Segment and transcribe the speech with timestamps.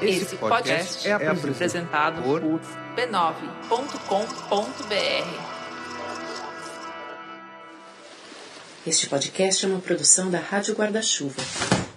[0.00, 3.64] Esse podcast é apresentado por b9.com.br.
[8.86, 11.42] Este podcast é uma produção da Rádio Guarda-Chuva.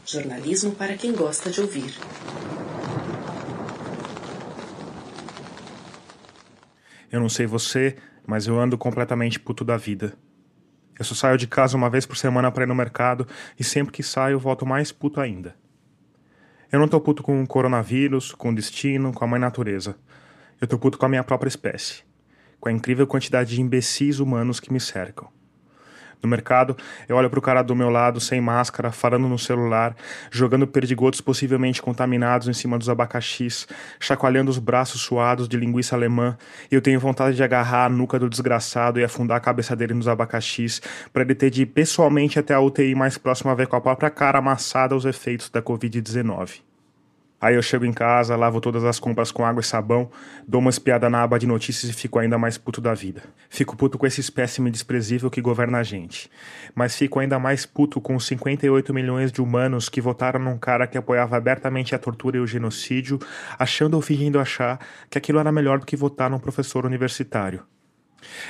[0.05, 1.94] Jornalismo para quem gosta de ouvir.
[7.12, 10.14] Eu não sei você, mas eu ando completamente puto da vida.
[10.98, 13.28] Eu só saio de casa uma vez por semana para ir no mercado
[13.59, 15.55] e sempre que saio volto mais puto ainda.
[16.70, 19.96] Eu não tô puto com o coronavírus, com o destino, com a mãe natureza.
[20.60, 22.04] Eu tô puto com a minha própria espécie,
[22.60, 25.30] com a incrível quantidade de imbecis humanos que me cercam.
[26.21, 26.76] No mercado,
[27.07, 29.96] eu olho pro cara do meu lado, sem máscara, falando no celular,
[30.32, 33.67] jogando perdigotos possivelmente contaminados em cima dos abacaxis,
[34.00, 36.38] chacoalhando os braços suados de linguiça alemã,
[36.72, 39.94] e eu tenho vontade de agarrar a nuca do desgraçado e afundar a cabeça dele
[39.94, 40.81] nos abacaxis,
[41.14, 43.81] para ele ter de ir pessoalmente até a UTI mais próxima a ver com a
[43.81, 46.68] própria cara amassada os efeitos da Covid-19.
[47.40, 50.10] Aí eu chego em casa, lavo todas as compras com água e sabão,
[50.48, 53.22] dou uma espiada na aba de notícias e fico ainda mais puto da vida.
[53.48, 56.32] Fico puto com esse espécime desprezível que governa a gente.
[56.74, 60.88] Mas fico ainda mais puto com os 58 milhões de humanos que votaram num cara
[60.88, 63.20] que apoiava abertamente a tortura e o genocídio,
[63.60, 67.64] achando ou fingindo achar que aquilo era melhor do que votar num professor universitário.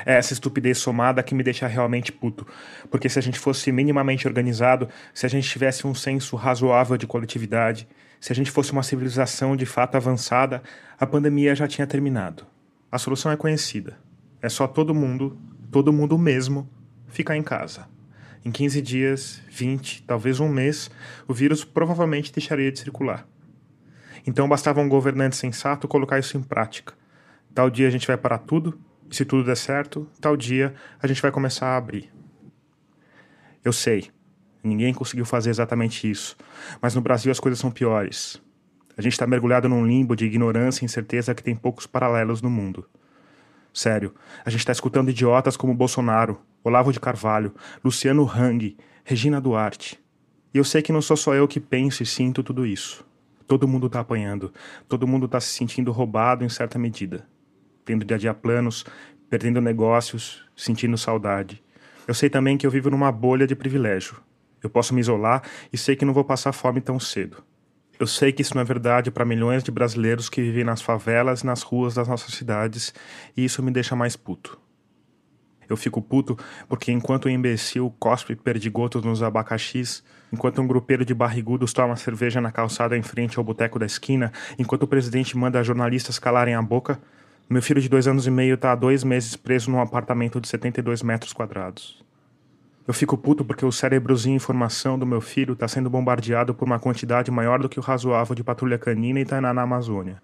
[0.05, 2.47] É essa estupidez somada que me deixa realmente puto.
[2.89, 7.05] Porque se a gente fosse minimamente organizado, se a gente tivesse um senso razoável de
[7.05, 7.85] coletividade,
[8.19, 10.61] se a gente fosse uma civilização de fato avançada,
[10.99, 12.45] a pandemia já tinha terminado.
[12.91, 13.97] A solução é conhecida.
[14.41, 15.37] É só todo mundo,
[15.71, 16.69] todo mundo mesmo,
[17.07, 17.87] ficar em casa.
[18.43, 20.89] Em 15 dias, 20, talvez um mês,
[21.27, 23.27] o vírus provavelmente deixaria de circular.
[24.25, 26.93] Então bastava um governante sensato colocar isso em prática.
[27.53, 31.07] Tal dia a gente vai parar tudo, e se tudo der certo, tal dia a
[31.07, 32.11] gente vai começar a abrir.
[33.63, 34.09] Eu sei,
[34.63, 36.35] Ninguém conseguiu fazer exatamente isso.
[36.81, 38.41] Mas no Brasil as coisas são piores.
[38.97, 42.49] A gente está mergulhado num limbo de ignorância e incerteza que tem poucos paralelos no
[42.49, 42.85] mundo.
[43.73, 47.53] Sério, a gente está escutando idiotas como Bolsonaro, Olavo de Carvalho,
[47.83, 49.99] Luciano Hang, Regina Duarte.
[50.51, 53.05] E eu sei que não sou só eu que penso e sinto tudo isso.
[53.45, 54.51] Todo mundo está apanhando,
[54.87, 57.27] todo mundo está se sentindo roubado em certa medida.
[57.85, 58.83] Tendo de adiar planos,
[59.29, 61.63] perdendo negócios, sentindo saudade.
[62.07, 64.17] Eu sei também que eu vivo numa bolha de privilégio,
[64.67, 65.41] eu posso me isolar
[65.73, 67.43] e sei que não vou passar fome tão cedo.
[67.99, 71.41] Eu sei que isso não é verdade para milhões de brasileiros que vivem nas favelas
[71.41, 72.93] e nas ruas das nossas cidades,
[73.35, 74.59] e isso me deixa mais puto.
[75.67, 76.37] Eu fico puto
[76.69, 82.39] porque enquanto o imbecil cospe perdigotos nos abacaxis, enquanto um grupeiro de barrigudos toma cerveja
[82.39, 86.61] na calçada em frente ao boteco da esquina, enquanto o presidente manda jornalistas calarem a
[86.61, 86.99] boca,
[87.49, 90.47] meu filho de dois anos e meio está há dois meses preso num apartamento de
[90.47, 92.05] 72 metros quadrados.
[92.87, 96.65] Eu fico puto porque o cérebrozinho em formação do meu filho está sendo bombardeado por
[96.65, 100.21] uma quantidade maior do que o razoável de patrulha canina e Tainá na Amazônia.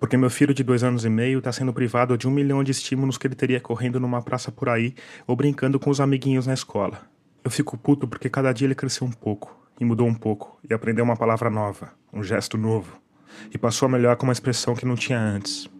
[0.00, 2.72] Porque meu filho de dois anos e meio está sendo privado de um milhão de
[2.72, 4.96] estímulos que ele teria correndo numa praça por aí
[5.28, 7.02] ou brincando com os amiguinhos na escola.
[7.44, 10.74] Eu fico puto porque cada dia ele cresceu um pouco, e mudou um pouco, e
[10.74, 13.00] aprendeu uma palavra nova, um gesto novo,
[13.54, 15.70] e passou a melhor com uma expressão que não tinha antes.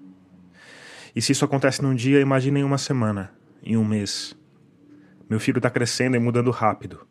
[1.16, 4.36] E se isso acontece num dia, imagine em uma semana, em um mês.
[5.32, 7.06] Meu filho está crescendo e mudando rápido.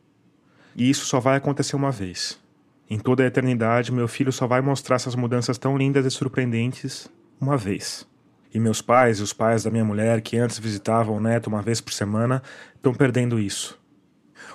[0.76, 2.40] E isso só vai acontecer uma vez.
[2.88, 7.10] Em toda a eternidade, meu filho só vai mostrar essas mudanças tão lindas e surpreendentes
[7.42, 8.08] uma vez.
[8.54, 11.64] E meus pais e os pais da minha mulher, que antes visitavam o neto uma
[11.64, 12.44] vez por semana,
[12.76, 13.82] estão perdendo isso.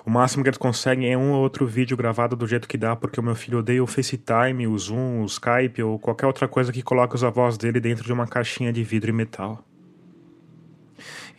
[0.04, 2.94] O máximo que eles conseguem é um ou outro vídeo gravado do jeito que dá,
[2.94, 6.72] porque o meu filho odeia o FaceTime, o Zoom, o Skype ou qualquer outra coisa
[6.72, 9.64] que coloque os avós dele dentro de uma caixinha de vidro e metal.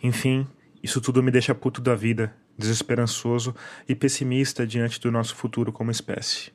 [0.02, 0.46] Enfim,
[0.82, 3.54] isso tudo me deixa puto da vida, desesperançoso
[3.88, 6.52] e pessimista diante do nosso futuro como espécie.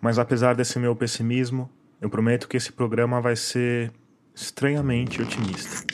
[0.00, 3.92] Mas apesar desse meu pessimismo, eu prometo que esse programa vai ser
[4.34, 5.84] estranhamente otimista.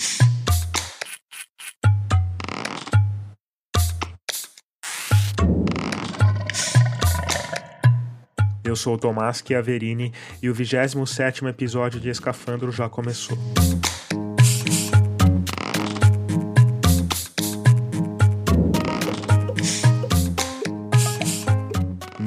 [8.65, 10.12] Eu sou o Tomás Chiaverini
[10.43, 13.38] e o 27º episódio de Escafandro já começou.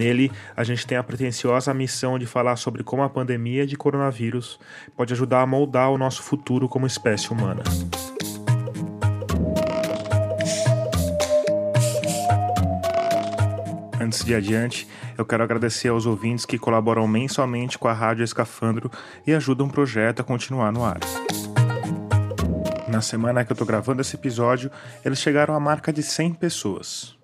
[0.02, 4.60] Nele, a gente tem a pretensiosa missão de falar sobre como a pandemia de coronavírus
[4.98, 7.62] pode ajudar a moldar o nosso futuro como espécie humana.
[14.02, 18.90] Antes de adiante, eu quero agradecer aos ouvintes que colaboram mensalmente com a Rádio Escafandro
[19.28, 21.00] e ajudam o projeto a continuar no ar.
[22.88, 24.72] Na semana que eu tô gravando esse episódio,
[25.06, 27.16] eles chegaram à marca de 100 pessoas.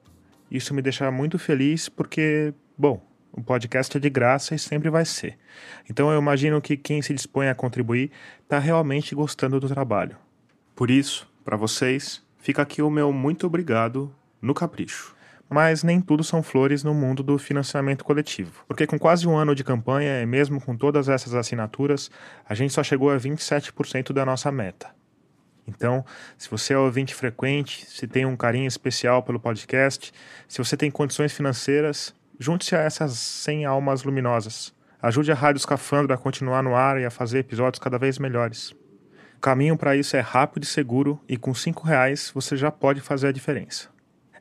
[0.50, 3.02] Isso me deixa muito feliz porque Bom,
[3.38, 5.38] O podcast é de graça e sempre vai ser.
[5.88, 8.10] Então eu imagino que quem se dispõe a contribuir
[8.42, 10.18] está realmente gostando do trabalho.
[10.76, 15.16] Por isso, para vocês, fica aqui o meu muito obrigado no capricho.
[15.48, 18.66] Mas nem tudo são flores no mundo do financiamento coletivo.
[18.68, 22.10] Porque com quase um ano de campanha, e mesmo com todas essas assinaturas,
[22.44, 24.94] a gente só chegou a 27% da nossa meta.
[25.68, 26.04] Então,
[26.38, 30.12] se você é ouvinte frequente, se tem um carinho especial pelo podcast,
[30.48, 34.74] se você tem condições financeiras, Junte-se a essas 100 almas luminosas.
[35.02, 38.72] Ajude a Rádio Escafandro a continuar no ar e a fazer episódios cada vez melhores.
[39.36, 43.02] O caminho para isso é rápido e seguro e com cinco reais você já pode
[43.02, 43.90] fazer a diferença.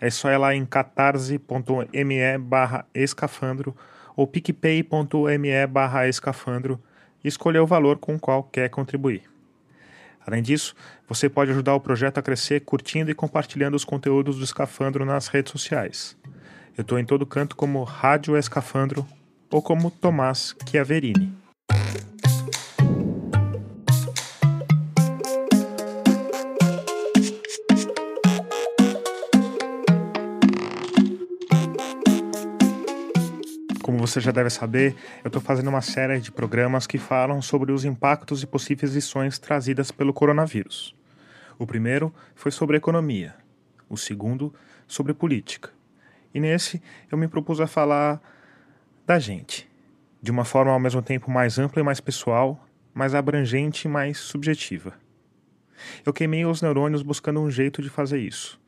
[0.01, 3.75] É só ir lá em catarse.me barra escafandro
[4.15, 6.83] ou picpay.me barra escafandro
[7.25, 9.23] e escolher o valor com o qual quer contribuir.
[10.27, 10.75] Além disso,
[11.09, 15.29] você pode ajudar o projeto a crescer curtindo e compartilhando os conteúdos do Escafandro nas
[15.29, 16.17] redes sociais.
[16.77, 19.07] Eu estou em todo canto como Rádio Escafandro
[19.51, 21.33] ou como Tomás Chiaverini.
[33.83, 34.95] Como você já deve saber,
[35.25, 39.39] eu estou fazendo uma série de programas que falam sobre os impactos e possíveis lições
[39.39, 40.95] trazidas pelo coronavírus.
[41.59, 43.35] O primeiro foi sobre economia,
[43.89, 44.53] o segundo,
[44.87, 45.75] sobre política
[46.37, 48.21] e nesse eu me propus a falar
[49.07, 49.67] da gente,
[50.21, 52.63] de uma forma ao mesmo tempo mais ampla e mais pessoal,
[52.93, 54.93] mais abrangente e mais subjetiva.
[56.05, 58.61] Eu queimei os neurônios buscando um jeito de fazer isso.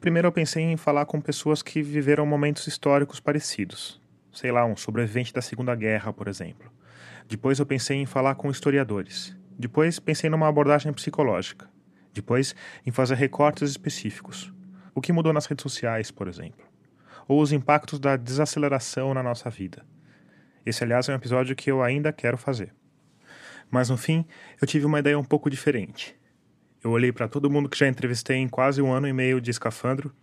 [0.00, 4.02] Primeiro eu pensei em falar com pessoas que viveram momentos históricos parecidos.
[4.32, 6.68] Sei lá, um sobrevivente da Segunda Guerra, por exemplo.
[7.28, 9.36] Depois eu pensei em falar com historiadores.
[9.56, 11.70] Depois pensei numa abordagem psicológica.
[12.12, 14.52] Depois em fazer recortes específicos.
[14.92, 16.63] O que mudou nas redes sociais, por exemplo
[17.26, 19.84] ou os impactos da desaceleração na nossa vida.
[20.64, 22.72] Esse, aliás, é um episódio que eu ainda quero fazer.
[23.70, 24.24] Mas no fim,
[24.60, 26.16] eu tive uma ideia um pouco diferente.
[26.82, 29.50] Eu olhei para todo mundo que já entrevistei em quase um ano e meio de
[29.50, 30.14] escafandro,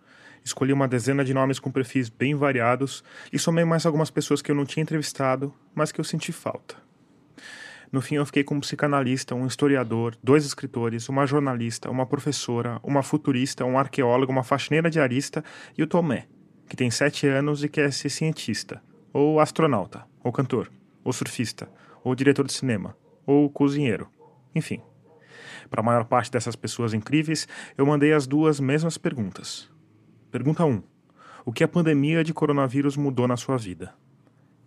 [0.43, 4.51] escolhi uma dezena de nomes com perfis bem variados e somei mais algumas pessoas que
[4.51, 6.75] eu não tinha entrevistado, mas que eu senti falta.
[7.91, 12.79] No fim, eu fiquei com um psicanalista, um historiador, dois escritores, uma jornalista, uma professora,
[12.83, 15.43] uma futurista, um arqueólogo, uma faxineira diarista
[15.77, 16.27] e o Tomé,
[16.71, 18.81] que tem sete anos e quer ser cientista,
[19.11, 20.71] ou astronauta, ou cantor,
[21.03, 21.69] ou surfista,
[22.01, 22.95] ou diretor de cinema,
[23.25, 24.07] ou cozinheiro.
[24.55, 24.81] Enfim.
[25.69, 27.45] Para a maior parte dessas pessoas incríveis,
[27.77, 29.69] eu mandei as duas mesmas perguntas.
[30.31, 30.81] Pergunta 1.
[31.43, 33.93] O que a pandemia de coronavírus mudou na sua vida?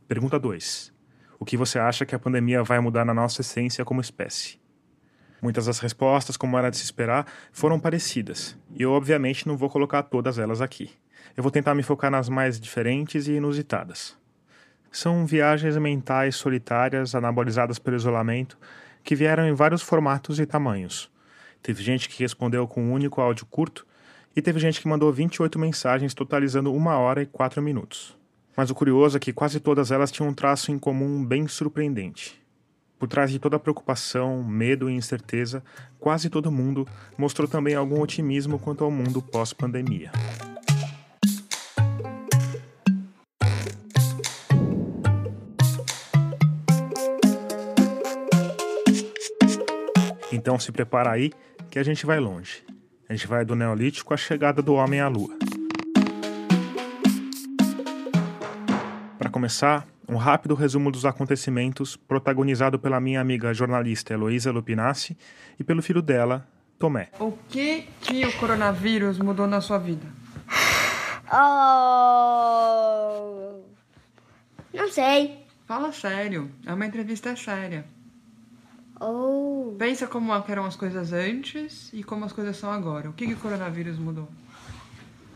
[0.06, 0.92] Pergunta 2.
[1.38, 4.60] O que você acha que a pandemia vai mudar na nossa essência como espécie?
[5.44, 9.70] Muitas das respostas, como era de se esperar, foram parecidas, e eu obviamente não vou
[9.70, 10.90] colocar todas elas aqui
[11.36, 14.16] eu vou tentar me focar nas mais diferentes e inusitadas.
[14.90, 18.56] São viagens mentais solitárias, anabolizadas pelo isolamento,
[19.02, 21.10] que vieram em vários formatos e tamanhos.
[21.60, 23.84] Teve gente que respondeu com um único áudio curto,
[24.36, 28.16] e teve gente que mandou 28 mensagens, totalizando uma hora e quatro minutos.
[28.56, 32.43] Mas o curioso é que quase todas elas tinham um traço em comum bem surpreendente.
[32.98, 35.62] Por trás de toda a preocupação, medo e incerteza,
[35.98, 36.86] quase todo mundo
[37.18, 40.10] mostrou também algum otimismo quanto ao mundo pós-pandemia.
[50.44, 51.32] Então se prepara aí
[51.70, 52.62] que a gente vai longe.
[53.08, 55.34] A gente vai do Neolítico à chegada do homem à Lua.
[59.18, 65.16] Para começar, um rápido resumo dos acontecimentos, protagonizado pela minha amiga jornalista Heloísa Lupinassi
[65.58, 66.46] e pelo filho dela,
[66.78, 67.08] Tomé.
[67.18, 70.06] O que que o coronavírus mudou na sua vida?
[71.32, 72.54] Oh...
[74.72, 75.44] Não sei.
[75.66, 77.86] Fala sério, é uma entrevista séria.
[79.00, 79.74] Oh.
[79.78, 83.08] Pensa como eram as coisas antes e como as coisas são agora.
[83.08, 84.28] O que, que o coronavírus mudou?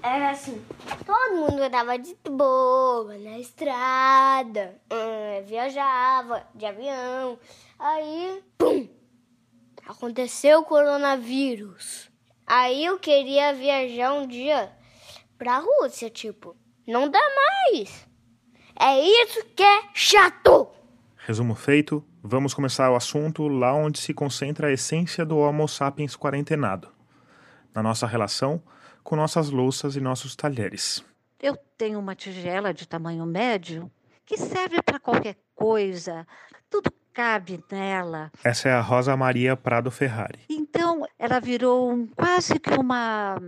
[0.08, 0.64] Era assim,
[1.04, 7.38] todo mundo tava de boa na estrada, hum, viajava de avião.
[7.78, 8.88] Aí, pum!
[9.86, 12.10] Aconteceu o coronavírus.
[12.46, 14.72] Aí eu queria viajar um dia
[15.36, 18.08] pra Rússia, tipo, não dá mais.
[18.80, 20.68] É isso que é chato.
[21.18, 26.16] Resumo feito, vamos começar o assunto lá onde se concentra a essência do Homo sapiens
[26.16, 26.88] quarentenado,
[27.74, 28.62] na nossa relação
[29.08, 31.02] com nossas louças e nossos talheres.
[31.40, 33.90] Eu tenho uma tigela de tamanho médio
[34.26, 36.26] que serve para qualquer coisa,
[36.68, 38.30] tudo cabe nela.
[38.44, 40.40] Essa é a Rosa Maria Prado Ferrari.
[40.50, 43.38] Então ela virou um, quase que uma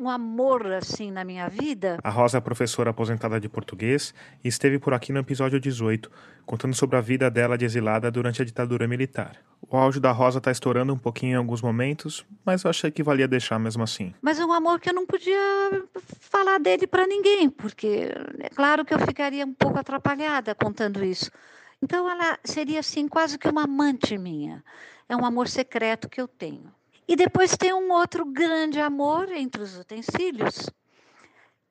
[0.00, 1.98] um amor assim na minha vida.
[2.02, 6.10] A Rosa é professora aposentada de português e esteve por aqui no episódio 18,
[6.46, 9.36] contando sobre a vida dela de exilada durante a ditadura militar.
[9.60, 13.02] O áudio da Rosa está estourando um pouquinho em alguns momentos, mas eu achei que
[13.02, 14.14] valia deixar mesmo assim.
[14.22, 15.38] Mas é um amor que eu não podia
[16.18, 21.30] falar dele para ninguém, porque é claro que eu ficaria um pouco atrapalhada contando isso.
[21.82, 24.64] Então ela seria assim quase que uma amante minha.
[25.06, 26.72] É um amor secreto que eu tenho.
[27.10, 30.70] E depois tem um outro grande amor entre os utensílios,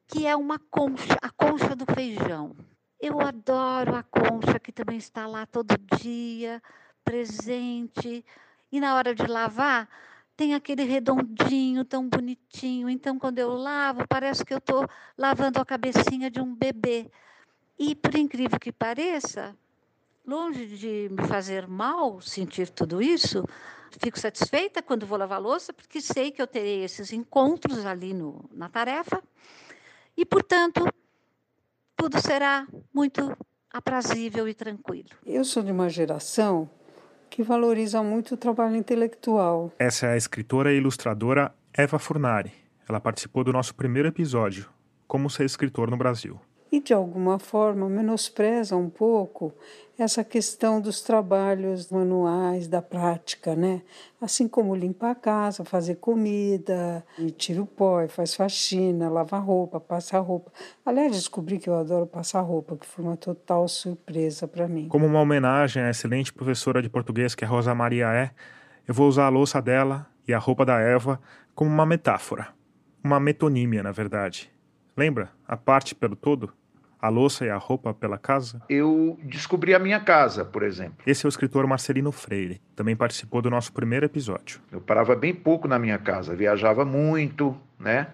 [0.05, 2.53] que é uma concha, a concha do feijão.
[2.99, 6.61] Eu adoro a concha que também está lá todo dia,
[7.05, 8.25] presente.
[8.69, 9.87] E na hora de lavar,
[10.35, 12.89] tem aquele redondinho tão bonitinho.
[12.89, 14.85] Então, quando eu lavo, parece que eu estou
[15.17, 17.09] lavando a cabecinha de um bebê.
[17.79, 19.55] E, por incrível que pareça,
[20.27, 23.45] longe de me fazer mal sentir tudo isso,
[23.97, 28.49] Fico satisfeita quando vou lavar louça, porque sei que eu terei esses encontros ali no,
[28.53, 29.21] na tarefa.
[30.15, 30.87] E, portanto,
[31.95, 33.35] tudo será muito
[33.71, 35.09] aprazível e tranquilo.
[35.25, 36.69] Eu sou de uma geração
[37.29, 39.71] que valoriza muito o trabalho intelectual.
[39.77, 42.51] Essa é a escritora e ilustradora Eva Furnari.
[42.87, 44.67] Ela participou do nosso primeiro episódio,
[45.07, 46.39] Como Ser Escritor no Brasil.
[46.71, 49.53] E, de alguma forma, menospreza um pouco
[49.97, 53.81] essa questão dos trabalhos manuais, da prática, né?
[54.21, 57.03] Assim como limpar a casa, fazer comida,
[57.37, 60.51] tira o pó, faz faxina, lava roupa, passa roupa.
[60.85, 64.87] Aliás, descobri que eu adoro passar roupa, que foi uma total surpresa para mim.
[64.87, 68.31] Como uma homenagem à excelente professora de português que a Rosa Maria é,
[68.87, 71.19] eu vou usar a louça dela e a roupa da Eva
[71.53, 72.47] como uma metáfora.
[73.03, 74.51] Uma metonímia, na verdade.
[74.99, 75.31] Lembra?
[75.47, 76.51] A parte pelo todo?
[77.01, 78.61] a louça e a roupa pela casa?
[78.67, 80.97] Eu descobri a minha casa, por exemplo.
[81.07, 84.59] Esse é o escritor Marcelino Freire, também participou do nosso primeiro episódio.
[84.69, 88.07] Eu parava bem pouco na minha casa, viajava muito, né?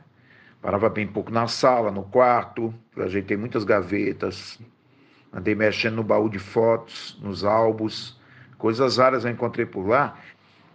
[0.62, 4.60] Parava bem pouco na sala, no quarto, ajeitei muitas gavetas,
[5.34, 8.22] andei mexendo no baú de fotos, nos álbuns,
[8.60, 10.20] coisas raras eu encontrei por lá.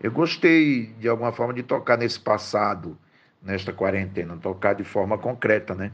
[0.02, 2.98] Eu gostei, de alguma forma, de tocar nesse passado,
[3.42, 5.92] nesta quarentena, tocar de forma concreta, né?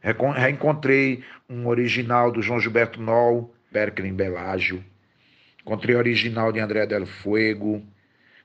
[0.00, 4.82] Reencontrei um original do João Gilberto Noll, Berkeley Belágio.
[5.60, 7.82] Encontrei original de André Del Fuego,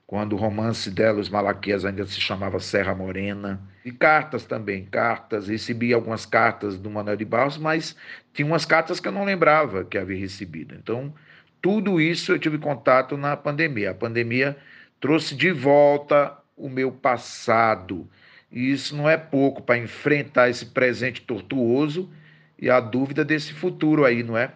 [0.05, 3.61] quando o romance dela, Os Malaquias, ainda se chamava Serra Morena.
[3.85, 5.47] E cartas também, cartas.
[5.47, 7.95] Recebi algumas cartas do Manuel de Barros, mas
[8.33, 10.75] tinha umas cartas que eu não lembrava que havia recebido.
[10.75, 11.13] Então,
[11.61, 13.91] tudo isso eu tive contato na pandemia.
[13.91, 14.57] A pandemia
[14.99, 18.07] trouxe de volta o meu passado
[18.53, 22.07] e isso não é pouco para enfrentar esse presente tortuoso
[22.59, 24.51] e a dúvida desse futuro aí, não é?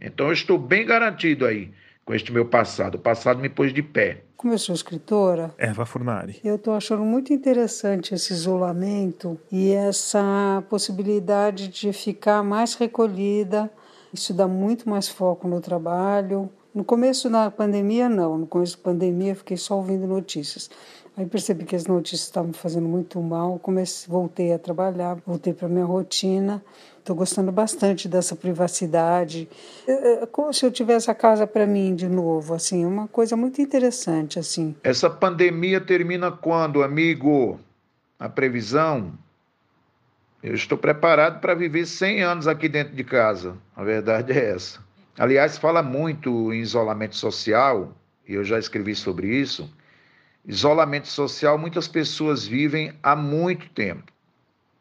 [0.00, 1.70] Então eu estou bem garantido aí
[2.04, 2.94] com este meu passado.
[2.94, 4.22] O passado me pôs de pé.
[4.36, 6.40] Como eu sou escritora, Eva Furnari.
[6.42, 13.70] Eu estou achando muito interessante esse isolamento e essa possibilidade de ficar mais recolhida.
[14.12, 16.50] Isso dá muito mais foco no trabalho.
[16.76, 18.36] No começo da pandemia, não.
[18.36, 20.68] No começo da pandemia, fiquei só ouvindo notícias.
[21.16, 25.68] Aí percebi que as notícias estavam fazendo muito mal, comecei, voltei a trabalhar, voltei para
[25.68, 26.62] minha rotina.
[26.98, 29.48] Estou gostando bastante dessa privacidade.
[29.88, 33.38] É, é como se eu tivesse a casa para mim de novo, assim, uma coisa
[33.38, 34.76] muito interessante, assim.
[34.84, 37.58] Essa pandemia termina quando, amigo?
[38.18, 39.14] A previsão?
[40.42, 43.56] Eu estou preparado para viver 100 anos aqui dentro de casa.
[43.74, 44.84] A verdade é essa.
[45.18, 47.96] Aliás, fala muito em isolamento social,
[48.28, 49.70] e eu já escrevi sobre isso
[50.46, 54.12] Isolamento social, muitas pessoas vivem há muito tempo.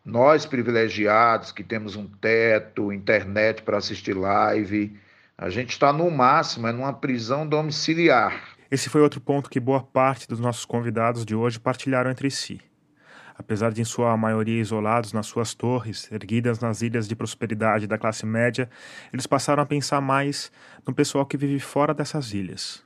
[0.06, 4.96] Nós, privilegiados, que temos um teto, internet para assistir live,
[5.36, 8.40] a gente está no máximo, é numa prisão domiciliar.
[8.70, 12.62] Esse foi outro ponto que boa parte dos nossos convidados de hoje partilharam entre si.
[13.38, 17.98] Apesar de, em sua maioria, isolados nas suas torres, erguidas nas ilhas de prosperidade da
[17.98, 18.70] classe média,
[19.12, 20.52] eles passaram a pensar mais
[20.88, 22.84] no pessoal que vive fora dessas ilhas.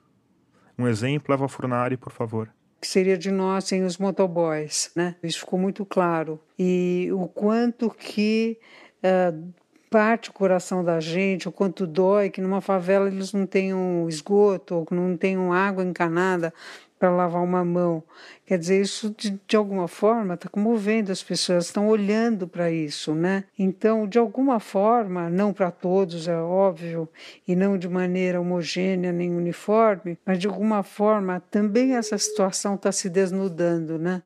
[0.78, 2.50] Um exemplo, Eva Furnari, por favor
[2.82, 5.16] que seria de nós sem os motoboys, né?
[5.22, 6.40] Isso ficou muito claro.
[6.58, 8.58] E o quanto que
[9.04, 9.54] uh,
[9.90, 14.76] parte o coração da gente, o quanto dói que numa favela eles não tenham esgoto
[14.76, 16.54] ou que não tenham água encanada
[17.00, 18.04] para lavar uma mão.
[18.46, 23.16] Quer dizer, isso de, de alguma forma está comovendo as pessoas, estão olhando para isso,
[23.16, 23.46] né?
[23.58, 27.08] Então, de alguma forma, não para todos, é óbvio,
[27.48, 32.92] e não de maneira homogênea nem uniforme, mas de alguma forma também essa situação está
[32.92, 34.22] se desnudando, né?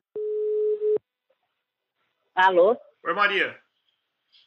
[2.34, 2.76] Alô?
[3.04, 3.63] Oi, Maria.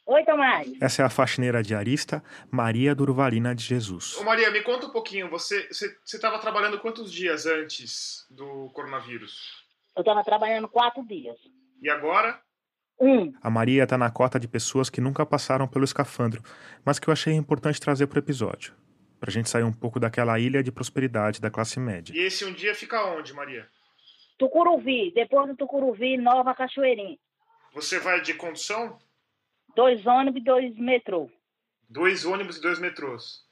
[0.09, 0.71] Oi, Tomás.
[0.79, 4.15] Essa é a faxineira diarista Maria Durvalina de Jesus.
[4.15, 5.29] Ô Maria, me conta um pouquinho.
[5.29, 5.67] Você
[6.05, 9.65] estava trabalhando quantos dias antes do coronavírus?
[9.97, 11.35] Eu estava trabalhando quatro dias.
[11.81, 12.39] E agora?
[12.97, 13.33] Um.
[13.41, 16.41] A Maria está na cota de pessoas que nunca passaram pelo escafandro,
[16.85, 18.73] mas que eu achei importante trazer para o episódio.
[19.19, 22.15] Pra gente sair um pouco daquela ilha de prosperidade da classe média.
[22.15, 23.67] E esse um dia fica onde, Maria?
[24.39, 27.17] Tucuruvi, depois do Tucuruvi, Nova Cachoeirinha.
[27.73, 28.97] Você vai de condução?
[29.77, 31.29] Dois ônibus e dois metrô.
[31.87, 33.43] Dois ônibus e dois metrôs.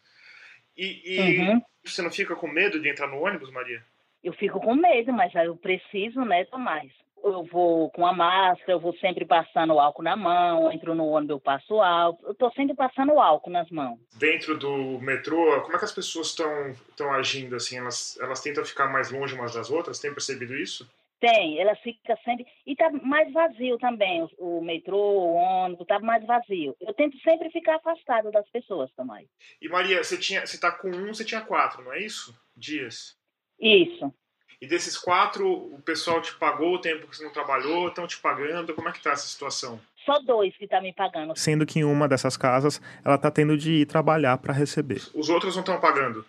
[0.76, 1.62] E, e Uhum.
[1.86, 3.86] você não fica com medo de entrar no ônibus, Maria?
[4.24, 6.92] Eu fico com medo, mas eu preciso, né, Tomás?
[7.24, 11.36] Eu vou com a máscara, eu vou sempre passando álcool na mão, entro no ônibus,
[11.36, 12.26] eu passo álcool.
[12.28, 14.00] Eu tô sempre passando álcool nas mãos.
[14.16, 17.78] Dentro do metrô, como é que as pessoas estão estão agindo assim?
[17.78, 20.00] Elas, elas tentam ficar mais longe umas das outras?
[20.00, 20.90] Tem percebido isso?
[21.26, 22.46] Tem, ela fica sempre.
[22.68, 26.76] E tá mais vazio também, o, o metrô, o ônibus, tá mais vazio.
[26.80, 29.28] Eu tento sempre ficar afastado das pessoas, Tomás.
[29.60, 32.40] E Maria, você tinha, você tá com um, você tinha quatro, não é isso?
[32.56, 33.18] Dias.
[33.60, 34.14] Isso.
[34.62, 38.20] E desses quatro, o pessoal te pagou o tempo que você não trabalhou, estão te
[38.20, 38.76] pagando?
[38.76, 39.82] Como é que tá essa situação?
[40.06, 41.36] Só dois que tá me pagando.
[41.36, 45.02] Sendo que em uma dessas casas ela tá tendo de ir trabalhar para receber.
[45.16, 46.24] Os outros não estão pagando?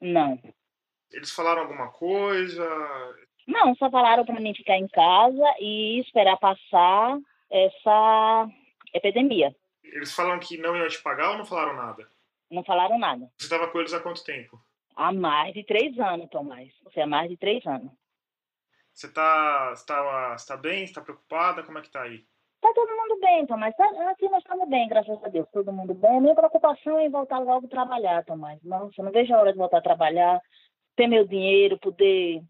[0.00, 0.40] Não.
[1.12, 2.64] Eles falaram alguma coisa?
[3.46, 7.18] Não, só falaram para mim ficar em casa e esperar passar
[7.50, 8.48] essa
[8.92, 9.54] epidemia.
[9.82, 12.08] Eles falaram que não iam te pagar ou não falaram nada?
[12.50, 13.30] Não falaram nada.
[13.36, 14.58] Você estava com eles há quanto tempo?
[14.96, 16.72] Há mais de três anos, Tomás.
[16.84, 17.92] Você há mais de três anos.
[18.92, 20.86] Você tá, você tá, você tá bem?
[20.86, 21.62] Você tá preocupada?
[21.64, 22.24] Como é que tá aí?
[22.60, 23.76] Tá todo mundo bem, Tomás.
[23.76, 25.48] Tá, aqui nós estamos bem, graças a Deus.
[25.52, 26.16] Todo mundo bem.
[26.16, 28.62] A minha preocupação é voltar logo a trabalhar, Tomás.
[28.62, 30.40] Nossa, não vejo a hora de voltar a trabalhar,
[30.96, 32.42] ter meu dinheiro, poder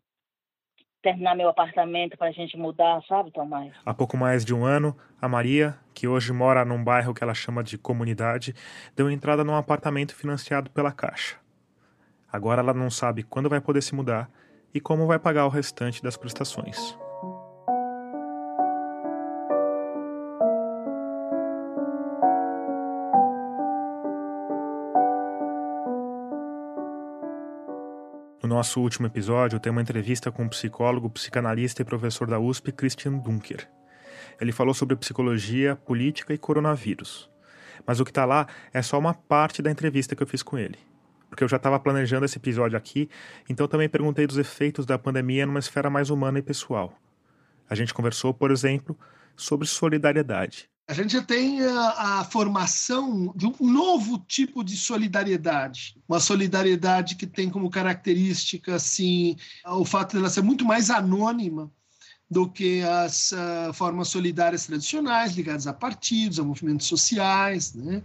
[1.04, 3.72] terminar meu apartamento para a gente mudar, sabe, Tomás?
[3.84, 7.34] Há pouco mais de um ano, a Maria, que hoje mora num bairro que ela
[7.34, 8.54] chama de comunidade,
[8.96, 11.36] deu entrada num apartamento financiado pela Caixa.
[12.32, 14.30] Agora ela não sabe quando vai poder se mudar
[14.72, 16.98] e como vai pagar o restante das prestações.
[28.54, 33.14] Nosso último episódio, tem uma entrevista com o psicólogo, psicanalista e professor da USP, Christian
[33.18, 33.68] Dunker.
[34.40, 37.28] Ele falou sobre psicologia, política e coronavírus.
[37.84, 40.56] Mas o que está lá é só uma parte da entrevista que eu fiz com
[40.56, 40.78] ele.
[41.28, 43.10] Porque eu já estava planejando esse episódio aqui,
[43.48, 46.94] então também perguntei dos efeitos da pandemia numa esfera mais humana e pessoal.
[47.68, 48.96] A gente conversou, por exemplo,
[49.36, 50.70] sobre solidariedade.
[50.86, 57.26] A gente tem a, a, formação de um novo tipo de solidariedade, uma solidariedade que
[57.26, 61.72] tem como característica assim o fato dela ser muito mais anônima
[62.30, 68.02] do que as uh, formas solidárias tradicionais ligadas a partidos, a movimentos sociais, né?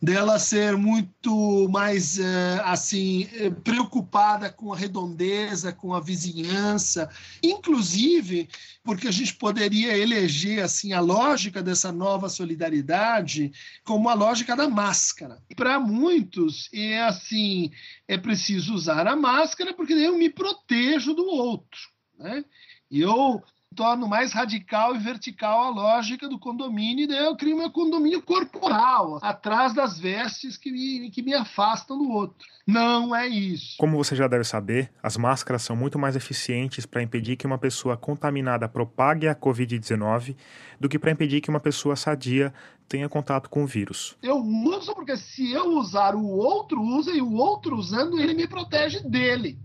[0.00, 3.26] dela ser muito mais uh, assim
[3.64, 7.10] preocupada com a redondeza, com a vizinhança,
[7.42, 8.48] inclusive
[8.84, 13.52] porque a gente poderia eleger assim a lógica dessa nova solidariedade
[13.84, 15.42] como a lógica da máscara.
[15.56, 17.70] Para muitos é assim
[18.06, 21.80] é preciso usar a máscara porque eu me protejo do outro,
[22.18, 22.44] né?
[22.90, 23.42] Eu
[23.76, 28.22] torno mais radical e vertical a lógica do condomínio, e daí eu crio meu condomínio
[28.22, 32.48] corporal, atrás das vestes que me, que me afastam do outro.
[32.66, 33.76] Não é isso.
[33.78, 37.58] Como você já deve saber, as máscaras são muito mais eficientes para impedir que uma
[37.58, 40.34] pessoa contaminada propague a Covid-19
[40.80, 42.52] do que para impedir que uma pessoa sadia
[42.88, 44.16] tenha contato com o vírus.
[44.22, 48.48] Eu uso porque se eu usar, o outro usa e o outro usando, ele me
[48.48, 49.58] protege dele.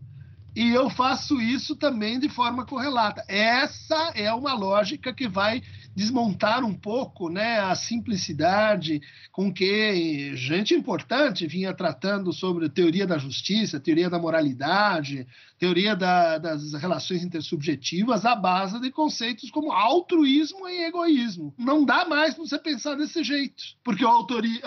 [0.53, 3.23] E eu faço isso também de forma correlata.
[3.27, 5.61] Essa é uma lógica que vai
[5.95, 13.17] desmontar um pouco né, a simplicidade com que gente importante vinha tratando sobre teoria da
[13.17, 15.25] justiça, teoria da moralidade,
[15.57, 21.53] teoria da, das relações intersubjetivas à base de conceitos como altruísmo e egoísmo.
[21.57, 24.61] Não dá mais para você pensar desse jeito, porque o autoria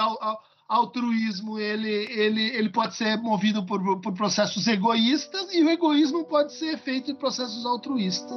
[0.75, 6.53] altruísmo ele, ele, ele pode ser movido por, por processos egoístas e o egoísmo pode
[6.53, 8.37] ser feito de processos altruístas.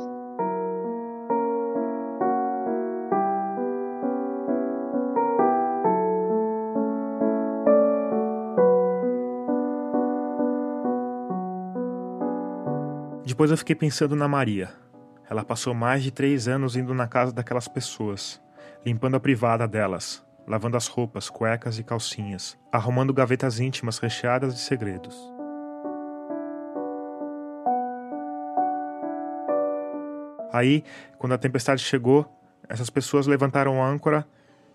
[13.26, 14.71] Depois eu fiquei pensando na Maria.
[15.30, 18.41] Ela passou mais de três anos indo na casa daquelas pessoas,
[18.84, 24.62] limpando a privada delas, lavando as roupas, cuecas e calcinhas, arrumando gavetas íntimas recheadas de
[24.62, 25.16] segredos.
[30.54, 30.84] Aí,
[31.20, 32.26] quando a tempestade chegou,
[32.70, 34.26] essas pessoas levantaram a âncora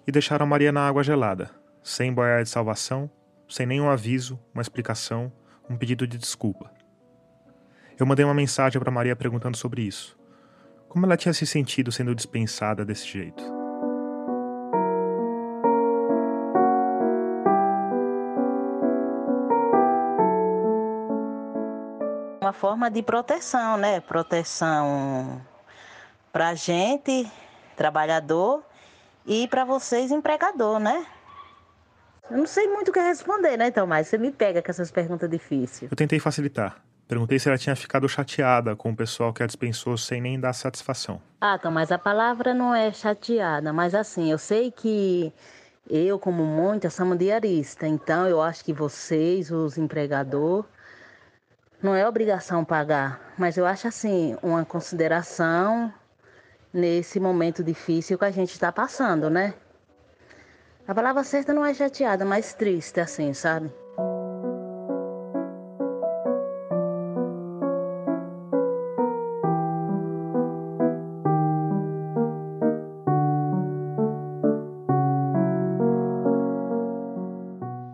[0.06, 1.50] e deixaram Maria na água gelada,
[1.82, 3.10] sem boiar de salvação,
[3.48, 5.32] sem nenhum aviso, uma explicação,
[5.68, 6.70] um pedido de desculpa.
[7.98, 10.18] Eu mandei uma mensagem para Maria perguntando sobre isso.
[10.88, 13.61] Como ela tinha se sentido sendo dispensada desse jeito?
[22.52, 24.00] Uma forma de proteção, né?
[24.00, 25.40] Proteção
[26.30, 27.26] para a gente,
[27.74, 28.62] trabalhador,
[29.26, 31.06] e para vocês, empregador, né?
[32.30, 34.90] Eu não sei muito o que responder, né, então, mas você me pega com essas
[34.90, 35.90] perguntas difíceis.
[35.90, 36.76] Eu tentei facilitar.
[37.08, 40.52] Perguntei se ela tinha ficado chateada com o pessoal que a dispensou sem nem dar
[40.52, 41.20] satisfação.
[41.40, 45.32] Ah, então, mas a palavra não é chateada, mas assim, eu sei que
[45.90, 50.64] eu, como muitas, somos diarista, então eu acho que vocês, os empregadores,
[51.82, 55.92] não é obrigação pagar, mas eu acho assim, uma consideração
[56.72, 59.52] nesse momento difícil que a gente está passando, né?
[60.86, 63.70] A palavra certa não é chateada, mas triste, assim, sabe?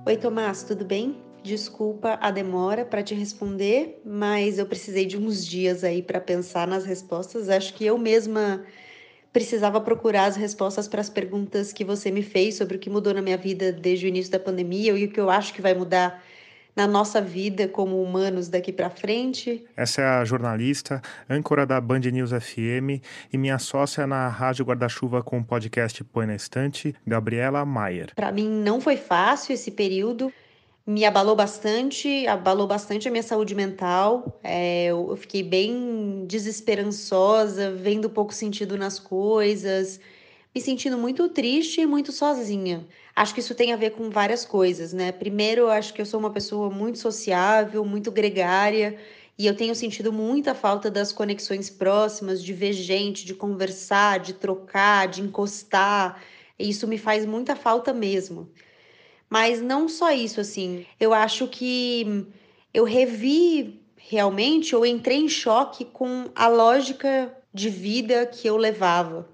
[0.07, 1.28] Oi, Tomás, tudo bem?
[1.43, 6.67] Desculpa a demora para te responder, mas eu precisei de uns dias aí para pensar
[6.67, 7.49] nas respostas.
[7.49, 8.65] Acho que eu mesma
[9.33, 13.15] precisava procurar as respostas para as perguntas que você me fez sobre o que mudou
[13.15, 15.75] na minha vida desde o início da pandemia e o que eu acho que vai
[15.75, 16.23] mudar
[16.75, 19.65] na nossa vida como humanos daqui para frente.
[19.77, 25.23] Essa é a jornalista, âncora da Band News FM e minha sócia na Rádio Guarda-Chuva
[25.23, 28.15] com o podcast Põe na Estante, Gabriela Maier.
[28.15, 30.33] Para mim não foi fácil esse período
[30.89, 34.41] me abalou bastante, abalou bastante a minha saúde mental.
[34.43, 40.01] É, eu fiquei bem desesperançosa, vendo pouco sentido nas coisas,
[40.55, 42.87] me sentindo muito triste e muito sozinha.
[43.15, 45.13] Acho que isso tem a ver com várias coisas, né?
[45.13, 48.99] Primeiro, eu acho que eu sou uma pessoa muito sociável, muito gregária.
[49.39, 54.33] E eu tenho sentido muita falta das conexões próximas, de ver gente, de conversar, de
[54.33, 56.23] trocar, de encostar.
[56.59, 58.51] E isso me faz muita falta mesmo.
[59.29, 60.87] Mas não só isso, assim.
[60.99, 62.27] Eu acho que
[62.73, 69.29] eu revi realmente, ou entrei em choque com a lógica de vida que eu levava.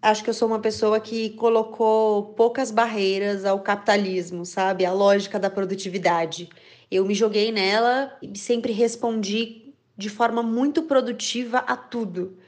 [0.00, 4.84] Acho que eu sou uma pessoa que colocou poucas barreiras ao capitalismo, sabe?
[4.84, 6.48] A lógica da produtividade.
[6.90, 12.38] Eu me joguei nela e sempre respondi de forma muito produtiva a tudo.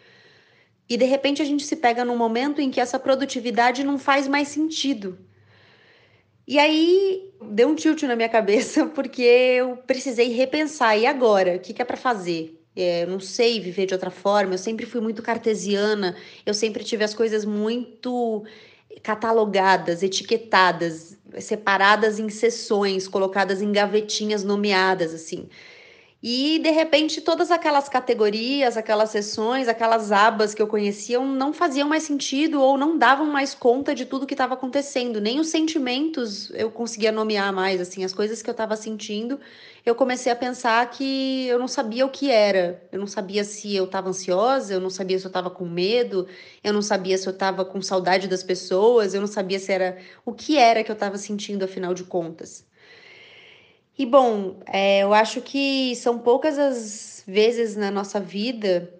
[0.88, 4.27] E de repente a gente se pega num momento em que essa produtividade não faz
[4.27, 5.19] mais sentido.
[6.46, 10.96] E aí deu um tilt na minha cabeça porque eu precisei repensar.
[10.98, 11.57] E agora?
[11.57, 12.59] O que, que é para fazer?
[12.74, 14.55] É, eu não sei viver de outra forma.
[14.55, 16.16] Eu sempre fui muito cartesiana.
[16.44, 18.44] Eu sempre tive as coisas muito
[19.02, 25.48] catalogadas, etiquetadas, separadas em seções, colocadas em gavetinhas nomeadas, assim.
[26.24, 31.88] E de repente todas aquelas categorias, aquelas seções, aquelas abas que eu conhecia não faziam
[31.88, 35.20] mais sentido ou não davam mais conta de tudo que estava acontecendo.
[35.20, 39.40] Nem os sentimentos eu conseguia nomear mais, assim, as coisas que eu estava sentindo.
[39.85, 42.80] Eu comecei a pensar que eu não sabia o que era.
[42.92, 46.28] Eu não sabia se eu estava ansiosa, eu não sabia se eu estava com medo,
[46.62, 49.98] eu não sabia se eu estava com saudade das pessoas, eu não sabia se era
[50.24, 52.64] o que era que eu estava sentindo afinal de contas.
[53.98, 58.92] E bom, é, eu acho que são poucas as vezes na nossa vida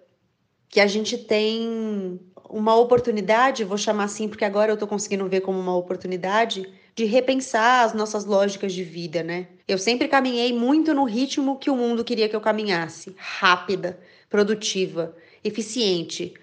[0.69, 5.41] que a gente tem uma oportunidade, vou chamar assim porque agora eu tô conseguindo ver
[5.41, 9.47] como uma oportunidade, de repensar as nossas lógicas de vida, né?
[9.67, 15.15] Eu sempre caminhei muito no ritmo que o mundo queria que eu caminhasse, rápida, produtiva,
[15.43, 16.35] eficiente.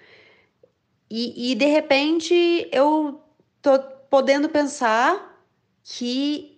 [1.09, 3.21] E, e de repente eu
[3.61, 5.41] tô podendo pensar
[5.83, 6.50] que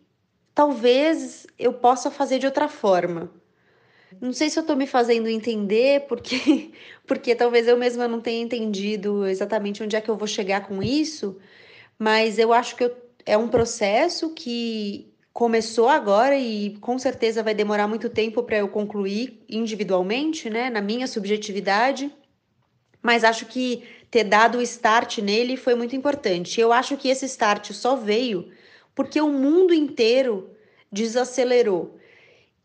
[0.54, 3.32] talvez eu possa fazer de outra forma.
[4.22, 6.72] Não sei se eu estou me fazendo entender, porque,
[7.06, 10.82] porque talvez eu mesma não tenha entendido exatamente onde é que eu vou chegar com
[10.82, 11.38] isso,
[11.98, 17.56] mas eu acho que eu, é um processo que começou agora e com certeza vai
[17.56, 22.12] demorar muito tempo para eu concluir individualmente, né, na minha subjetividade,
[23.02, 26.62] mas acho que ter dado o start nele foi muito importante.
[26.62, 28.52] Eu acho que esse start só veio
[28.96, 30.50] porque o mundo inteiro
[30.92, 31.98] desacelerou.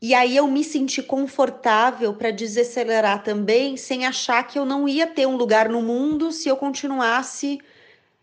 [0.01, 5.07] E aí eu me senti confortável para desacelerar também, sem achar que eu não ia
[5.07, 7.59] ter um lugar no mundo se eu continuasse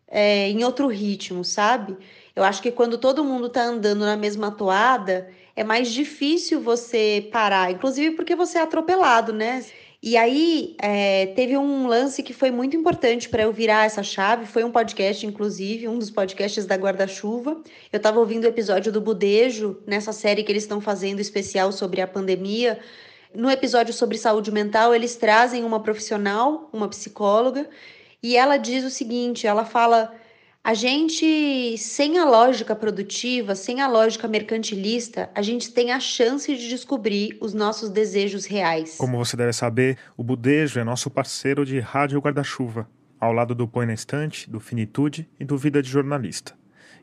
[0.07, 1.97] é, em outro ritmo, sabe?
[2.33, 7.27] Eu acho que quando todo mundo está andando na mesma toada, é mais difícil você
[7.31, 9.65] parar, inclusive porque você é atropelado, né?
[10.07, 14.45] E aí é, teve um lance que foi muito importante para eu virar essa chave.
[14.45, 17.59] Foi um podcast, inclusive, um dos podcasts da Guarda-Chuva.
[17.91, 22.01] Eu estava ouvindo o episódio do Budejo, nessa série que eles estão fazendo especial sobre
[22.01, 22.79] a pandemia.
[23.33, 27.67] No episódio sobre saúde mental, eles trazem uma profissional, uma psicóloga,
[28.21, 30.13] e ela diz o seguinte: ela fala.
[30.65, 36.57] A gente, sem a lógica produtiva, sem a lógica mercantilista, a gente tem a chance
[36.57, 38.95] de descobrir os nossos desejos reais.
[38.97, 43.67] Como você deve saber, o Budejo é nosso parceiro de Rádio Guarda-Chuva, ao lado do
[43.67, 46.57] Põe na Estante, do Finitude e do Vida de Jornalista.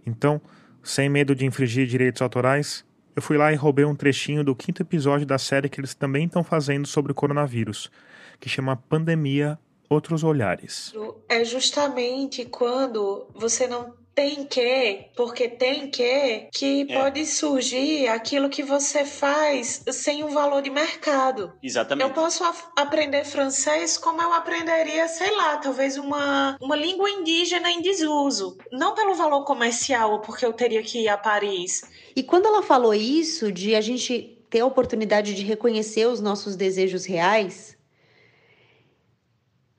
[0.04, 0.40] Então,
[0.82, 4.82] sem medo de infringir direitos autorais, eu fui lá e roubei um trechinho do quinto
[4.82, 7.92] episódio da série que eles também estão fazendo sobre o coronavírus,
[8.40, 9.56] que chama Pandemia
[9.92, 10.92] outros olhares.
[11.28, 16.94] É justamente quando você não tem que, porque tem que, que é.
[16.94, 21.52] pode surgir aquilo que você faz sem um valor de mercado.
[21.62, 22.08] Exatamente.
[22.08, 22.44] Eu posso
[22.76, 28.58] aprender francês como eu aprenderia, sei lá, talvez uma, uma língua indígena em desuso.
[28.70, 31.82] Não pelo valor comercial, porque eu teria que ir a Paris.
[32.14, 36.54] E quando ela falou isso, de a gente ter a oportunidade de reconhecer os nossos
[36.54, 37.78] desejos reais,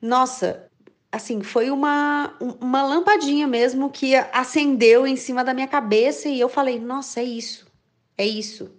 [0.04, 0.68] nossa,
[1.10, 6.50] assim, foi uma, uma lampadinha mesmo que acendeu em cima da minha cabeça e eu
[6.50, 7.66] falei: nossa, é isso,
[8.18, 8.70] é isso.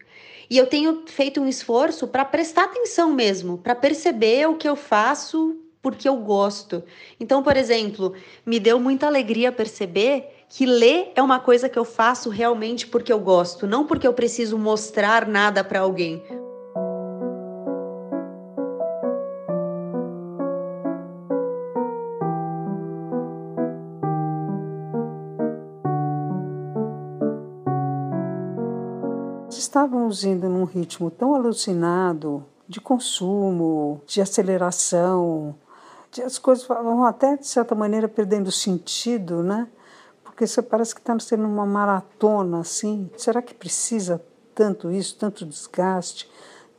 [0.50, 4.76] E eu tenho feito um esforço para prestar atenção mesmo, para perceber o que eu
[4.76, 6.84] faço porque eu gosto.
[7.18, 11.86] Então, por exemplo, me deu muita alegria perceber que ler é uma coisa que eu
[11.86, 16.22] faço realmente porque eu gosto, não porque eu preciso mostrar nada para alguém.
[29.74, 35.56] Estávamos indo num ritmo tão alucinado de consumo, de aceleração,
[36.12, 39.66] de as coisas vão até, de certa maneira, perdendo sentido, né?
[40.22, 43.10] Porque você parece que está sendo uma maratona, assim.
[43.16, 46.30] Será que precisa tanto isso, tanto desgaste,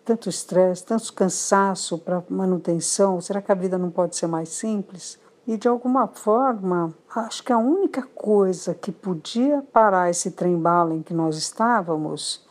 [0.06, 3.20] tanto estresse, tanto cansaço para manutenção?
[3.20, 5.20] Será que a vida não pode ser mais simples?
[5.46, 11.04] E de alguma forma, acho que a única coisa que podia parar esse trem-bala em
[11.04, 12.45] que nós estávamos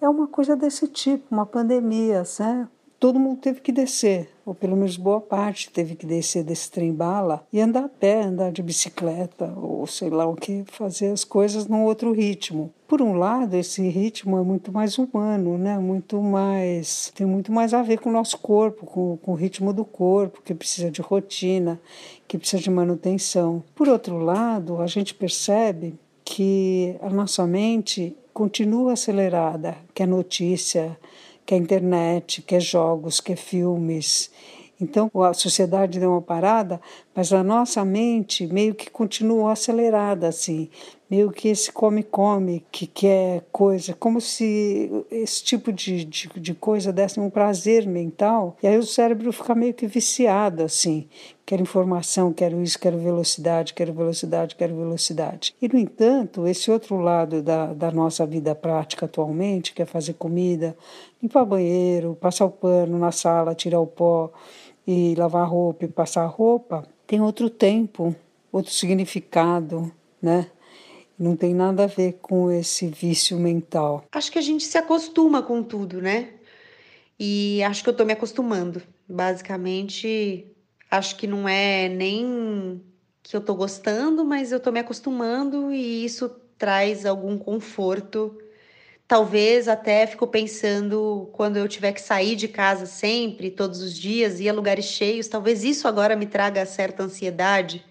[0.00, 2.68] é uma coisa desse tipo, uma pandemia, né?
[3.00, 7.46] Todo mundo teve que descer, ou pelo menos boa parte teve que descer desse trem-bala
[7.52, 11.68] e andar a pé, andar de bicicleta, ou sei lá o que, fazer as coisas
[11.68, 12.72] num outro ritmo.
[12.88, 15.78] Por um lado, esse ritmo é muito mais humano, né?
[15.78, 19.72] Muito mais tem muito mais a ver com o nosso corpo, com, com o ritmo
[19.72, 21.80] do corpo, que precisa de rotina,
[22.26, 23.62] que precisa de manutenção.
[23.76, 30.96] Por outro lado, a gente percebe que a nossa mente continua acelerada, que é notícia,
[31.44, 34.30] que é internet, que é jogos, que é filmes.
[34.80, 36.80] Então a sociedade deu uma parada,
[37.14, 40.70] mas a nossa mente meio que continuou acelerada assim,
[41.10, 46.92] meio que esse come-come, que quer coisa, como se esse tipo de, de, de, coisa
[46.92, 51.08] desse um prazer mental, e aí o cérebro fica meio que viciado, assim,
[51.46, 55.54] quero informação, quero isso, quero velocidade, quero velocidade, quero velocidade.
[55.62, 60.12] E, no entanto, esse outro lado da, da nossa vida prática atualmente, que é fazer
[60.12, 60.76] comida,
[61.22, 64.30] limpar banheiro, passar o pano na sala, tirar o pó
[64.90, 68.16] e lavar roupa e passar roupa, tem outro tempo,
[68.50, 70.50] outro significado, né?
[71.18, 74.06] Não tem nada a ver com esse vício mental.
[74.10, 76.30] Acho que a gente se acostuma com tudo, né?
[77.20, 78.80] E acho que eu tô me acostumando.
[79.06, 80.46] Basicamente,
[80.90, 82.80] acho que não é nem
[83.22, 88.38] que eu tô gostando, mas eu tô me acostumando e isso traz algum conforto.
[89.08, 94.38] Talvez até fico pensando quando eu tiver que sair de casa sempre, todos os dias,
[94.38, 97.84] ir a lugares cheios, talvez isso agora me traga certa ansiedade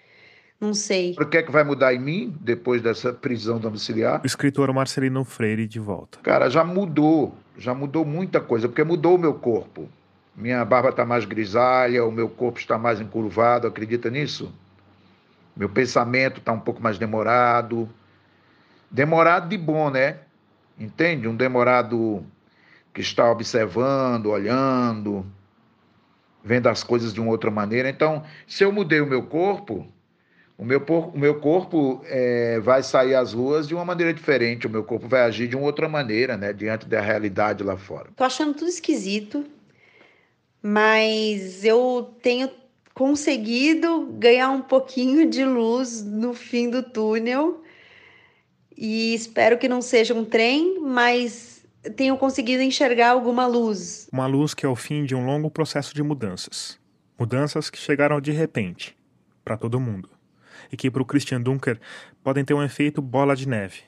[0.60, 1.15] não sei.
[1.19, 4.21] O que é que vai mudar em mim depois dessa prisão domiciliar?
[4.23, 6.19] O escritor Marcelino Freire de volta.
[6.23, 7.36] Cara, já mudou.
[7.58, 9.88] Já mudou muita coisa, porque mudou o meu corpo.
[10.36, 14.53] Minha barba está mais grisalha, o meu corpo está mais encurvado, acredita nisso?
[15.56, 17.89] Meu pensamento está um pouco mais demorado.
[18.89, 20.17] Demorado de bom, né?
[20.79, 21.27] Entende?
[21.27, 22.25] Um demorado
[22.93, 25.25] que está observando, olhando,
[26.43, 27.89] vendo as coisas de uma outra maneira.
[27.89, 29.87] Então, se eu mudei o meu corpo,
[30.57, 34.69] o meu, o meu corpo é, vai sair às ruas de uma maneira diferente, o
[34.69, 38.09] meu corpo vai agir de uma outra maneira, né, diante da realidade lá fora.
[38.15, 39.45] Tô achando tudo esquisito,
[40.61, 42.49] mas eu tenho
[42.93, 47.61] conseguido ganhar um pouquinho de luz no fim do túnel
[48.77, 54.07] e espero que não seja um trem, mas tenho conseguido enxergar alguma luz.
[54.11, 56.79] Uma luz que é o fim de um longo processo de mudanças.
[57.19, 58.95] Mudanças que chegaram de repente,
[59.43, 60.09] para todo mundo
[60.71, 61.79] e que para o Christian Dunker
[62.23, 63.81] podem ter um efeito bola de neve.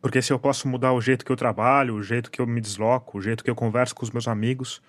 [0.00, 2.60] Porque se eu posso mudar o jeito que eu trabalho, o jeito que eu me
[2.60, 4.80] desloco, o jeito que eu converso com os meus amigos,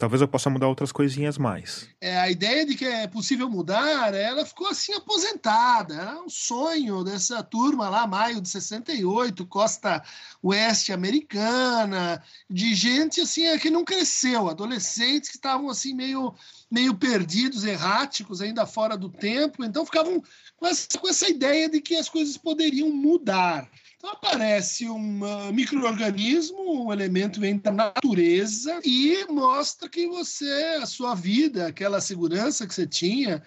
[0.00, 1.86] Talvez eu possa mudar outras coisinhas mais.
[2.00, 5.92] É, a ideia de que é possível mudar, ela ficou assim aposentada.
[5.92, 10.02] Era um sonho dessa turma lá, maio de 68, costa
[10.42, 16.34] oeste americana, de gente assim é, que não cresceu, adolescentes que estavam assim meio,
[16.70, 20.24] meio perdidos, erráticos, ainda fora do tempo, então ficavam
[20.56, 23.68] com essa, com essa ideia de que as coisas poderiam mudar.
[24.00, 30.86] Então aparece um uh, microorganismo, um elemento vem da natureza e mostra que você, a
[30.86, 33.42] sua vida, aquela segurança que você tinha,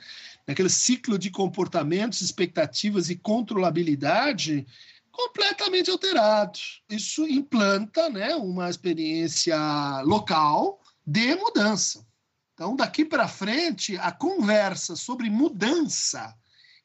[0.46, 4.68] aquele ciclo de comportamentos, expectativas e controlabilidade,
[5.12, 6.60] completamente alterado.
[6.88, 9.58] Isso implanta, né, uma experiência
[10.04, 12.06] local de mudança.
[12.54, 16.32] Então, daqui para frente, a conversa sobre mudança,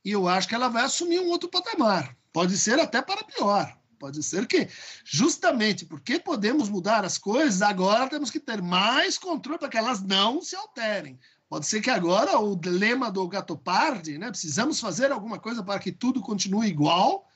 [0.03, 2.18] eu acho que ela vai assumir um outro patamar.
[2.39, 3.77] Pode ser até para pior.
[3.99, 4.69] Pode ser que,
[5.05, 10.01] justamente porque podemos mudar as coisas, agora temos que ter mais controle para que elas
[10.01, 11.19] não se alterem.
[11.49, 15.91] Pode ser que agora o lema do Gatopardi, né, precisamos fazer alguma coisa para que
[15.91, 17.27] tudo continue igual,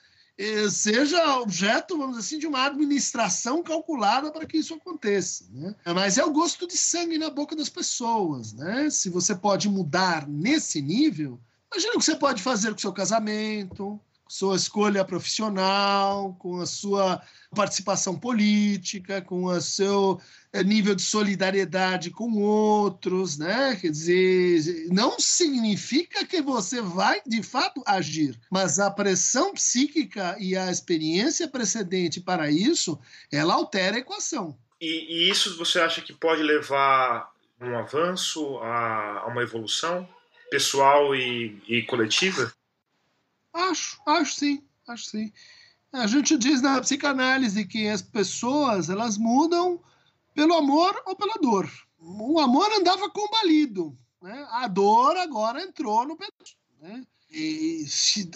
[0.70, 5.46] seja objeto, vamos dizer assim, de uma administração calculada para que isso aconteça.
[5.50, 5.74] Né?
[5.92, 8.52] Mas é o gosto de sangue na boca das pessoas.
[8.52, 8.88] Né?
[8.88, 11.40] Se você pode mudar nesse nível,
[11.72, 14.00] imagina o que você pode fazer com o seu casamento,
[14.32, 17.20] sua escolha profissional, com a sua
[17.54, 20.18] participação política, com o seu
[20.54, 23.76] eh, nível de solidariedade com outros, né?
[23.78, 30.56] Quer dizer, não significa que você vai de fato agir, mas a pressão psíquica e
[30.56, 32.98] a experiência precedente para isso,
[33.30, 34.56] ela altera a equação.
[34.80, 40.08] E, e isso você acha que pode levar um avanço, a, a uma evolução
[40.50, 42.50] pessoal e, e coletiva?
[43.52, 45.32] Acho, acho sim, acho sim.
[45.92, 49.80] A gente diz na psicanálise que as pessoas elas mudam
[50.34, 51.70] pelo amor ou pela dor.
[51.98, 54.46] O amor andava combalido, né?
[54.50, 56.56] a dor agora entrou no pedaço.
[56.80, 57.04] Né?
[57.30, 57.86] E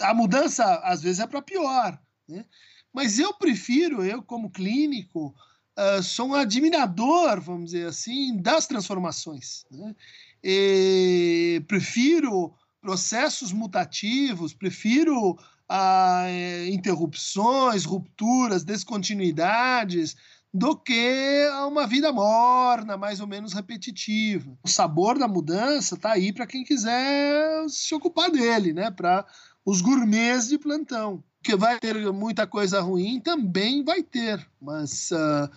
[0.01, 1.99] a mudança às vezes é para pior.
[2.27, 2.45] Né?
[2.93, 5.35] Mas eu prefiro, eu como clínico,
[5.77, 9.65] uh, sou um admirador, vamos dizer assim, das transformações.
[9.69, 9.95] Né?
[10.43, 12.53] E prefiro
[12.87, 20.15] processos mutativos, prefiro ah, é, interrupções, rupturas, descontinuidades,
[20.53, 24.57] do que uma vida morna, mais ou menos repetitiva.
[24.63, 28.89] O sabor da mudança está aí para quem quiser se ocupar dele, né?
[28.89, 29.25] Para
[29.65, 34.45] os gourmets de plantão que vai ter muita coisa ruim, também vai ter.
[34.61, 35.49] Mas uh,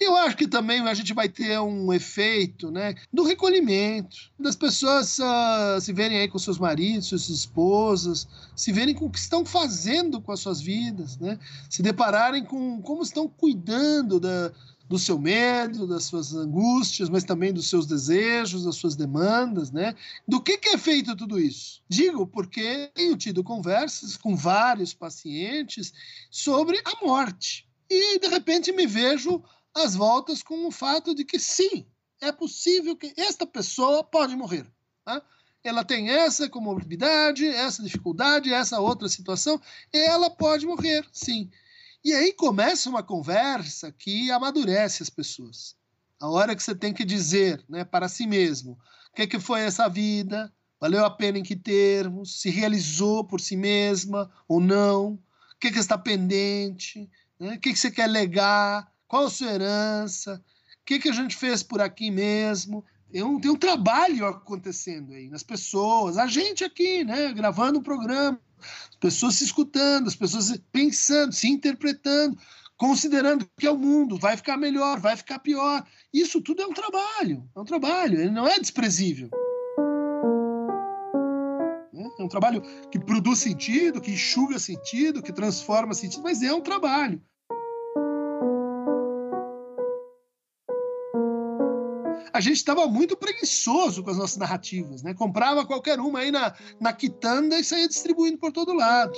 [0.00, 5.20] eu acho que também a gente vai ter um efeito né, do recolhimento, das pessoas
[5.20, 9.44] uh, se verem aí com seus maridos, suas esposas, se verem com o que estão
[9.44, 11.38] fazendo com as suas vidas, né,
[11.70, 14.50] se depararem com como estão cuidando da,
[14.88, 19.94] do seu medo, das suas angústias, mas também dos seus desejos, das suas demandas, né?
[20.26, 21.82] Do que, que é feito tudo isso?
[21.88, 25.92] Digo porque tenho tido conversas com vários pacientes
[26.30, 27.68] sobre a morte.
[27.90, 29.42] E, de repente, me vejo
[29.74, 31.86] às voltas com o fato de que, sim,
[32.20, 34.66] é possível que esta pessoa pode morrer.
[35.04, 35.22] Tá?
[35.62, 39.60] Ela tem essa comorbidade, essa dificuldade, essa outra situação,
[39.92, 41.50] ela pode morrer, sim.
[42.06, 45.74] E aí começa uma conversa que amadurece as pessoas.
[46.20, 48.78] A hora que você tem que dizer né, para si mesmo
[49.10, 53.24] o que, é que foi essa vida, valeu a pena em que termos, se realizou
[53.24, 57.72] por si mesma ou não, o que, é que está pendente, né, o que, é
[57.72, 60.40] que você quer legar, qual a sua herança,
[60.80, 62.84] o que, que a gente fez por aqui mesmo.
[63.10, 67.82] Tem um, tem um trabalho acontecendo aí nas pessoas, a gente aqui, né, gravando um
[67.82, 72.38] programa, as pessoas se escutando, as pessoas pensando, se interpretando,
[72.76, 75.84] considerando que é o mundo, vai ficar melhor, vai ficar pior.
[76.12, 79.30] Isso tudo é um trabalho, é um trabalho, ele não é desprezível.
[82.18, 86.60] É um trabalho que produz sentido, que enxuga sentido, que transforma sentido, mas é um
[86.60, 87.22] trabalho.
[92.36, 95.14] A gente estava muito preguiçoso com as nossas narrativas, né?
[95.14, 99.16] Comprava qualquer uma aí na, na quitanda e saía distribuindo por todo lado.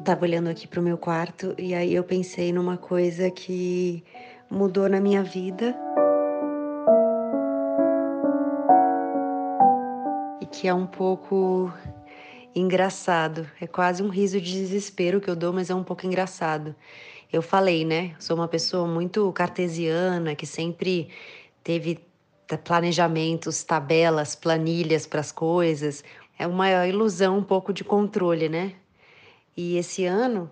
[0.00, 4.02] Estava olhando aqui para o meu quarto e aí eu pensei numa coisa que
[4.50, 5.78] mudou na minha vida
[10.62, 11.74] que é um pouco
[12.54, 13.50] engraçado.
[13.60, 16.72] É quase um riso de desespero que eu dou, mas é um pouco engraçado.
[17.32, 18.14] Eu falei, né?
[18.20, 21.08] Sou uma pessoa muito cartesiana, que sempre
[21.64, 21.98] teve
[22.62, 26.04] planejamentos, tabelas, planilhas para as coisas.
[26.38, 28.74] é uma ilusão um pouco de controle, né?
[29.56, 30.48] E esse ano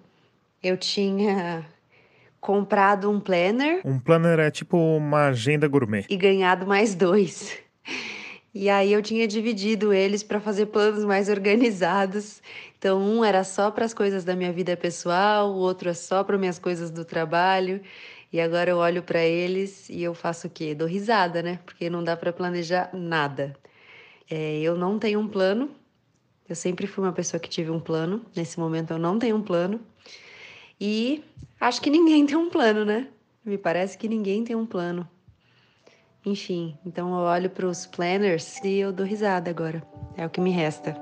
[0.61, 1.65] eu tinha
[2.41, 3.81] comprado um planner.
[3.85, 6.05] Um planner é tipo uma agenda gourmet.
[6.11, 7.57] E ganhado mais dois.
[8.53, 12.43] E aí eu tinha dividido eles para fazer planos mais organizados.
[12.79, 16.25] Então, um era só para as coisas da minha vida pessoal, o outro é só
[16.25, 17.81] para minhas coisas do trabalho.
[18.33, 20.75] E agora eu olho para eles e eu faço o quê?
[20.75, 21.59] Dou risada, né?
[21.65, 23.57] Porque não dá para planejar nada.
[24.31, 25.71] É, eu não tenho um plano.
[26.49, 28.25] Eu sempre fui uma pessoa que tive um plano.
[28.35, 29.81] Nesse momento eu não tenho um plano.
[30.81, 31.23] E
[31.61, 33.09] acho que ninguém tem um plano, né?
[33.45, 35.09] Me parece que ninguém tem um plano.
[36.25, 39.83] Enfim, então eu olho para os planners e eu dou risada agora.
[40.17, 40.95] É o que me resta.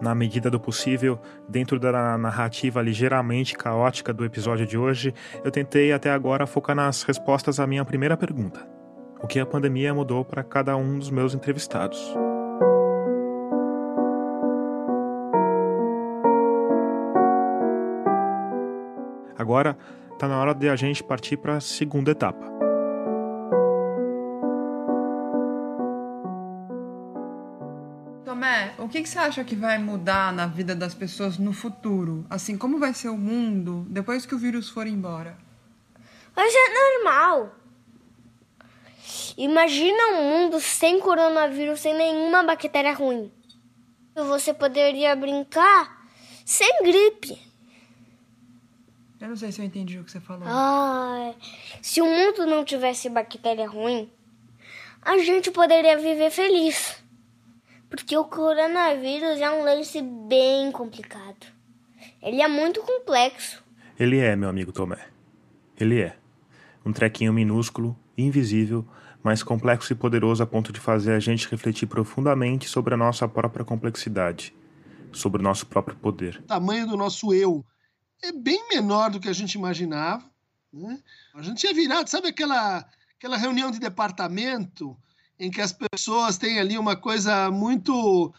[0.00, 5.14] Na medida do possível, dentro da narrativa ligeiramente caótica do episódio de hoje,
[5.44, 8.66] eu tentei até agora focar nas respostas à minha primeira pergunta:
[9.22, 12.12] o que a pandemia mudou para cada um dos meus entrevistados?
[19.50, 19.76] Agora
[20.12, 22.46] está na hora de a gente partir para a segunda etapa.
[28.24, 32.24] Tomé, o que, que você acha que vai mudar na vida das pessoas no futuro?
[32.30, 35.36] Assim, como vai ser o mundo depois que o vírus for embora?
[36.32, 37.52] Vai ser normal.
[39.36, 43.32] Imagina um mundo sem coronavírus, sem nenhuma bactéria ruim.
[44.14, 46.06] Você poderia brincar
[46.44, 47.49] sem gripe.
[49.20, 50.44] Eu não sei se eu entendi o que você falou.
[50.46, 51.36] Ai,
[51.82, 54.10] se o mundo não tivesse bactéria ruim,
[55.02, 57.04] a gente poderia viver feliz.
[57.90, 61.46] Porque o coronavírus é um lance bem complicado.
[62.22, 63.62] Ele é muito complexo.
[63.98, 65.08] Ele é, meu amigo Tomé.
[65.78, 66.16] Ele é.
[66.84, 68.86] Um trequinho minúsculo, invisível,
[69.22, 73.28] mas complexo e poderoso a ponto de fazer a gente refletir profundamente sobre a nossa
[73.28, 74.54] própria complexidade,
[75.12, 76.38] sobre o nosso próprio poder.
[76.38, 77.62] O tamanho do nosso eu
[78.22, 80.24] é bem menor do que a gente imaginava.
[80.72, 80.98] Né?
[81.34, 84.96] A gente tinha virado, sabe aquela, aquela reunião de departamento
[85.38, 88.32] em que as pessoas têm ali uma coisa muito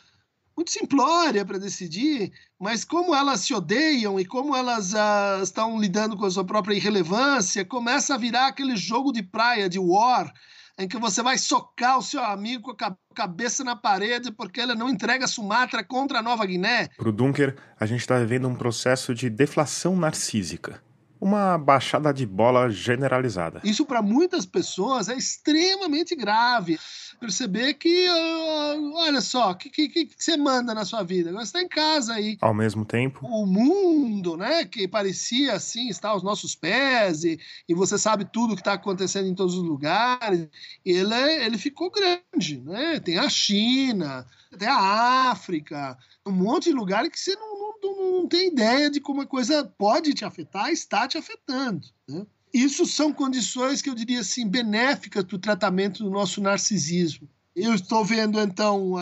[0.56, 6.18] muito simplória para decidir, mas como elas se odeiam e como elas uh, estão lidando
[6.18, 10.32] com a sua própria irrelevância, começa a virar aquele jogo de praia, de war,
[10.78, 14.76] em que você vai socar o seu amigo com a cabeça na parede porque ele
[14.76, 16.88] não entrega Sumatra contra a Nova Guiné.
[16.98, 20.82] Para o Dunker, a gente está vivendo um processo de deflação narcísica.
[21.22, 23.62] Uma baixada de bola generalizada.
[23.64, 26.80] Isso para muitas pessoas é extremamente grave
[27.22, 31.30] perceber que, uh, olha só, o que, que, que, você manda na sua vida?
[31.30, 32.36] Agora você está em casa aí.
[32.42, 33.24] Ao mesmo tempo.
[33.28, 38.56] O mundo, né, que parecia assim, está aos nossos pés e, e você sabe tudo
[38.56, 40.48] que está acontecendo em todos os lugares,
[40.84, 43.00] ele, é, ele ficou grande, né?
[43.00, 44.26] Tem a China,
[44.58, 45.96] tem a África,
[46.26, 49.64] um monte de lugares que você não, não, não tem ideia de como a coisa
[49.78, 52.26] pode te afetar, está te afetando, né?
[52.54, 57.30] Isso são condições que eu diria assim benéficas para o tratamento do nosso narcisismo.
[57.56, 58.96] Eu estou vendo então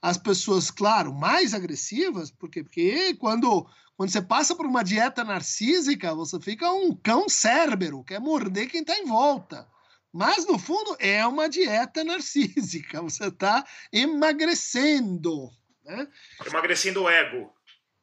[0.00, 6.14] as pessoas, claro, mais agressivas, porque porque quando quando você passa por uma dieta narcísica,
[6.14, 9.66] você fica um cão cérbero, quer morder quem está em volta.
[10.12, 13.02] Mas, no fundo, é uma dieta narcísica.
[13.02, 15.50] Você está emagrecendo.
[15.84, 16.08] Né?
[16.46, 17.52] Emagrecendo o ego.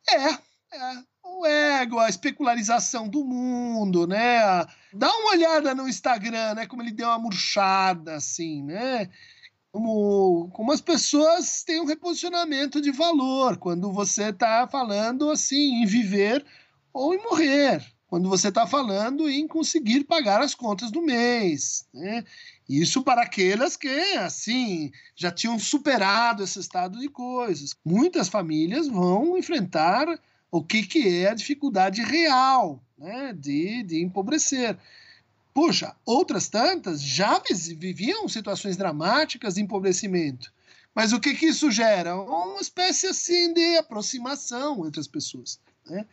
[0.10, 0.34] É,
[0.78, 4.40] é o ego, a especularização do mundo, né?
[4.94, 6.66] Dá uma olhada no Instagram, né?
[6.66, 9.10] Como ele deu uma murchada, assim, né?
[9.72, 15.86] Como, como as pessoas têm um reposicionamento de valor quando você está falando assim em
[15.86, 16.46] viver
[16.94, 22.24] ou em morrer, quando você está falando em conseguir pagar as contas do mês, né?
[22.68, 23.88] Isso para aquelas que,
[24.18, 27.76] assim, já tinham superado esse estado de coisas.
[27.86, 30.08] Muitas famílias vão enfrentar
[30.50, 34.78] o que, que é a dificuldade real né, de, de empobrecer.
[35.54, 37.42] Puxa, outras tantas já
[37.78, 40.52] viviam situações dramáticas de empobrecimento.
[40.94, 42.16] Mas o que, que isso gera?
[42.16, 45.60] Uma espécie assim de aproximação entre as pessoas.
[45.86, 46.06] Né?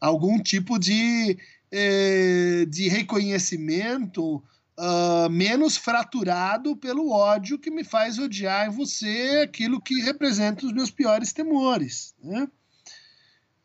[0.00, 1.36] Algum tipo de,
[1.70, 4.42] eh, de reconhecimento
[4.80, 10.72] uh, menos fraturado pelo ódio que me faz odiar em você aquilo que representa os
[10.72, 12.14] meus piores temores.
[12.22, 12.48] Né?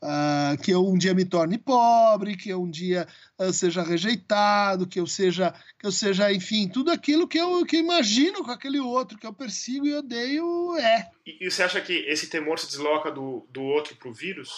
[0.03, 3.07] Uh, que eu um dia me torne pobre, que eu um dia
[3.39, 7.77] uh, seja rejeitado, que eu seja, que eu seja, enfim, tudo aquilo que eu, que
[7.77, 11.09] imagino com aquele outro que eu persigo e odeio é.
[11.25, 14.51] E, e você acha que esse temor se desloca do, do outro para o vírus?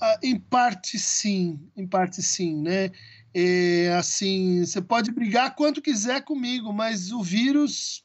[0.00, 2.92] Ah, em parte sim, em parte sim, né?
[3.34, 8.04] É, assim, você pode brigar quanto quiser comigo, mas o vírus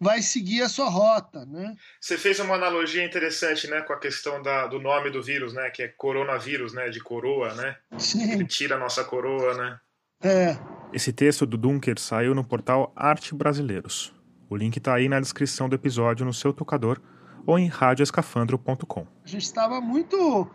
[0.00, 1.74] vai seguir a sua rota, né?
[2.00, 5.70] Você fez uma analogia interessante, né, com a questão da, do nome do vírus, né,
[5.70, 7.76] que é coronavírus, né, de coroa, né?
[7.98, 8.32] Sim.
[8.32, 9.80] Ele tira a nossa coroa, né?
[10.22, 10.56] É.
[10.92, 14.12] Esse texto do Dunker saiu no portal Arte Brasileiros.
[14.48, 17.00] O link está aí na descrição do episódio no seu tocador
[17.46, 19.06] ou em radioescafandro.com.
[19.24, 20.50] A gente estava muito,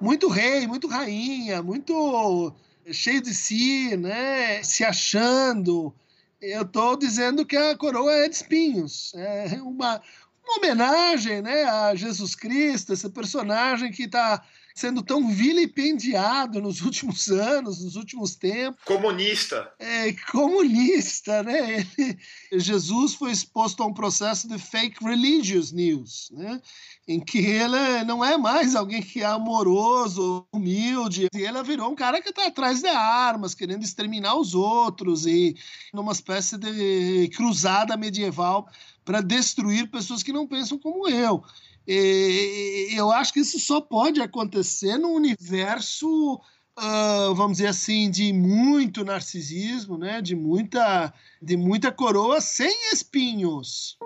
[0.00, 2.54] muito rei, muito rainha, muito
[2.92, 4.62] cheio de si, né?
[4.62, 5.94] Se achando.
[6.40, 9.12] Eu estou dizendo que a coroa é de espinhos.
[9.14, 10.00] É uma,
[10.44, 14.42] uma homenagem né, a Jesus Cristo, esse personagem que está
[14.78, 18.80] sendo tão vilipendiado nos últimos anos, nos últimos tempos.
[18.84, 19.72] Comunista.
[19.76, 21.84] É, comunista, né?
[21.98, 22.18] Ele,
[22.52, 26.60] Jesus foi exposto a um processo de fake religious news, né?
[27.08, 31.26] Em que ele não é mais alguém que é amoroso, humilde.
[31.34, 35.56] E ele virou um cara que está atrás de armas, querendo exterminar os outros e
[35.92, 38.68] numa espécie de cruzada medieval
[39.04, 41.42] para destruir pessoas que não pensam como eu.
[41.90, 46.34] E, eu acho que isso só pode acontecer num universo,
[46.78, 50.20] uh, vamos dizer assim, de muito narcisismo, né?
[50.20, 53.96] de, muita, de muita coroa sem espinhos.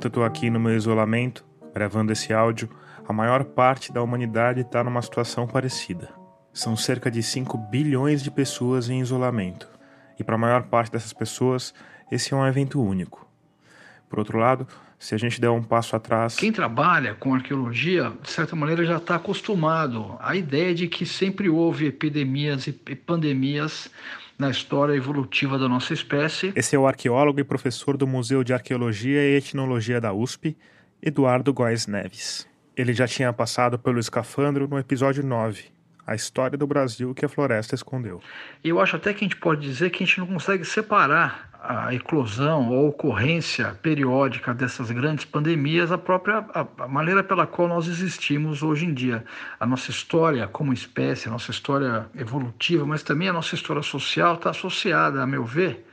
[0.00, 1.44] Enquanto eu estou aqui no meu isolamento,
[1.74, 2.70] gravando esse áudio,
[3.06, 6.08] a maior parte da humanidade está numa situação parecida.
[6.54, 9.68] São cerca de 5 bilhões de pessoas em isolamento,
[10.18, 11.74] e para a maior parte dessas pessoas,
[12.10, 13.28] esse é um evento único.
[14.08, 14.66] Por outro lado,
[14.98, 16.34] se a gente der um passo atrás.
[16.34, 21.50] Quem trabalha com arqueologia, de certa maneira, já está acostumado à ideia de que sempre
[21.50, 23.90] houve epidemias e pandemias
[24.40, 26.50] na história evolutiva da nossa espécie.
[26.56, 30.56] Esse é o arqueólogo e professor do Museu de Arqueologia e Etnologia da USP,
[31.02, 32.48] Eduardo Góes Neves.
[32.74, 35.64] Ele já tinha passado pelo escafandro no episódio 9,
[36.06, 38.22] a história do Brasil que a floresta escondeu.
[38.64, 41.94] Eu acho até que a gente pode dizer que a gente não consegue separar a
[41.94, 48.62] eclosão ou ocorrência periódica dessas grandes pandemias, a própria a, maneira pela qual nós existimos
[48.62, 49.24] hoje em dia.
[49.58, 54.34] A nossa história como espécie, a nossa história evolutiva, mas também a nossa história social
[54.34, 55.86] está associada, a meu ver,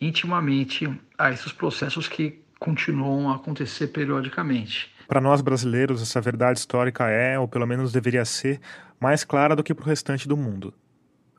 [0.00, 4.92] intimamente a esses processos que continuam a acontecer periodicamente.
[5.08, 8.60] Para nós brasileiros, essa verdade histórica é, ou pelo menos deveria ser,
[9.00, 10.72] mais clara do que para o restante do mundo.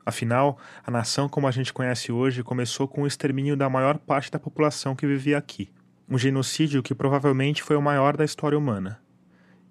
[0.06, 4.30] Afinal, a nação como a gente conhece hoje começou com o extermínio da maior parte
[4.30, 5.68] da população que vivia aqui.
[6.08, 9.00] Um genocídio que provavelmente foi o maior da história humana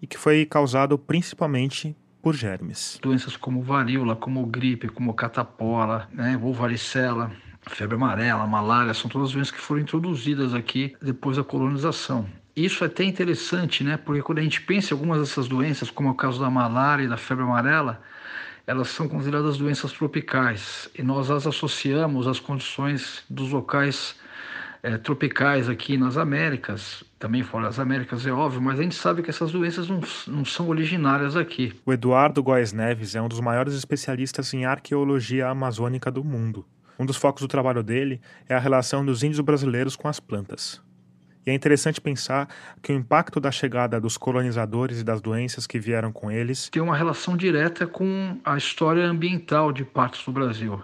[0.02, 3.00] e que foi causado principalmente por germes.
[3.02, 7.32] Doenças como varíola, como gripe, como catapola, né, ou varicela,
[7.62, 12.28] febre amarela, malária, são todas doenças que foram introduzidas aqui depois da colonização.
[12.54, 13.96] Isso é até interessante, né?
[13.96, 17.04] Porque quando a gente pensa em algumas dessas doenças, como é o caso da malária
[17.04, 18.02] e da febre amarela,
[18.68, 24.16] elas são consideradas doenças tropicais e nós as associamos às condições dos locais
[24.82, 29.24] é, tropicais aqui nas Américas, também fora das Américas, é óbvio, mas a gente sabe
[29.24, 31.74] que essas doenças não, não são originárias aqui.
[31.86, 36.63] O Eduardo Góes Neves é um dos maiores especialistas em arqueologia amazônica do mundo.
[36.99, 40.85] Um dos focos do trabalho dele é a relação dos índios brasileiros com as plantas.
[41.46, 42.50] E é interessante pensar
[42.82, 46.82] que o impacto da chegada dos colonizadores e das doenças que vieram com eles tem
[46.82, 50.82] uma relação direta com a história ambiental de partes do Brasil.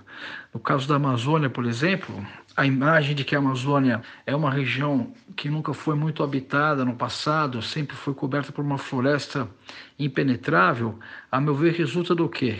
[0.53, 2.23] No caso da Amazônia, por exemplo,
[2.55, 6.93] a imagem de que a Amazônia é uma região que nunca foi muito habitada no
[6.93, 9.49] passado, sempre foi coberta por uma floresta
[9.97, 10.99] impenetrável,
[11.31, 12.59] a meu ver, resulta do quê?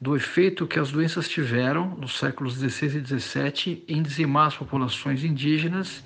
[0.00, 5.22] Do efeito que as doenças tiveram nos séculos XVI e XVII em dizimar as populações
[5.22, 6.02] indígenas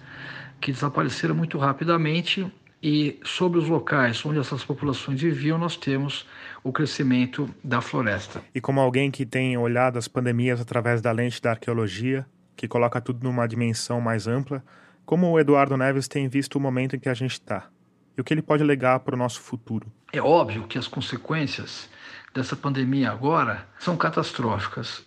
[0.60, 2.50] que desapareceram muito rapidamente
[2.82, 6.26] e sobre os locais onde essas populações viviam, nós temos
[6.62, 8.42] o crescimento da floresta.
[8.54, 13.00] E como alguém que tem olhado as pandemias através da lente da arqueologia, que coloca
[13.00, 14.62] tudo numa dimensão mais ampla,
[15.04, 17.68] como o Eduardo Neves tem visto o momento em que a gente está?
[18.16, 19.92] E o que ele pode legar para o nosso futuro?
[20.12, 21.88] É óbvio que as consequências
[22.34, 25.04] dessa pandemia agora são catastróficas,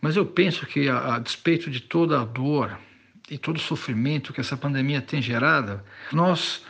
[0.00, 2.78] mas eu penso que, a, a despeito de toda a dor,
[3.32, 5.80] e todo o sofrimento que essa pandemia tem gerado,
[6.12, 6.62] nós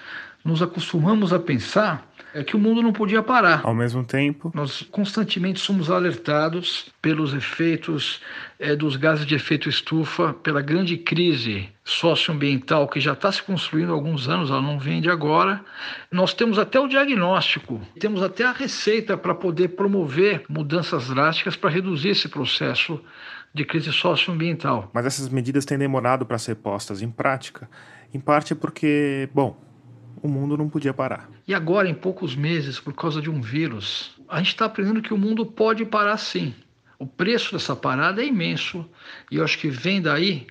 [0.44, 3.60] nos acostumamos a pensar é que o mundo não podia parar.
[3.62, 8.22] Ao mesmo tempo, nós constantemente somos alertados pelos efeitos
[8.58, 13.90] é, dos gases de efeito estufa, pela grande crise socioambiental que já está se construindo
[13.90, 15.60] há alguns anos, ela não vem de agora.
[16.10, 21.70] Nós temos até o diagnóstico, temos até a receita para poder promover mudanças drásticas para
[21.70, 22.98] reduzir esse processo
[23.55, 24.90] de crise socioambiental.
[24.92, 27.68] Mas essas medidas têm demorado para ser postas em prática,
[28.12, 29.57] em parte porque, bom,
[30.22, 31.28] o mundo não podia parar.
[31.46, 35.12] E agora, em poucos meses, por causa de um vírus, a gente está aprendendo que
[35.12, 36.55] o mundo pode parar sim.
[36.98, 38.88] O preço dessa parada é imenso
[39.30, 40.46] e eu acho que vem daí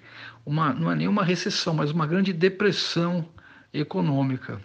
[0.45, 3.25] uma, não é nenhuma recessão, mas uma grande depressão
[3.73, 4.59] econômica.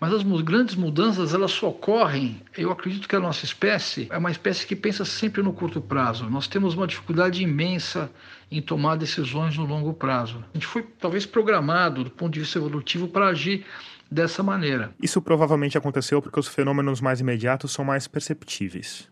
[0.00, 4.30] Mas as grandes mudanças elas só ocorrem, eu acredito que a nossa espécie é uma
[4.30, 6.28] espécie que pensa sempre no curto prazo.
[6.28, 8.10] Nós temos uma dificuldade imensa
[8.50, 10.44] em tomar decisões no longo prazo.
[10.52, 13.64] A gente foi talvez programado do ponto de vista evolutivo para agir
[14.10, 14.92] dessa maneira.
[15.02, 19.08] Isso provavelmente aconteceu porque os fenômenos mais imediatos são mais perceptíveis.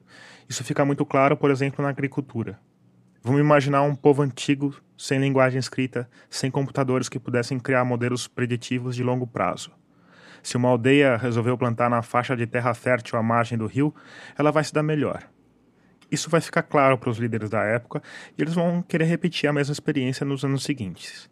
[0.49, 2.59] Isso fica muito claro, por exemplo, na agricultura.
[3.27, 8.95] Vamos imaginar um povo antigo, sem linguagem escrita, sem computadores que pudessem criar modelos preditivos
[8.95, 9.72] de longo prazo.
[10.45, 13.93] Se uma aldeia resolveu plantar na faixa de terra fértil à margem do rio,
[14.39, 15.29] ela vai se dar melhor.
[16.09, 18.01] Isso vai ficar claro para os líderes da época
[18.39, 21.29] e eles vão querer repetir a mesma experiência nos anos seguintes.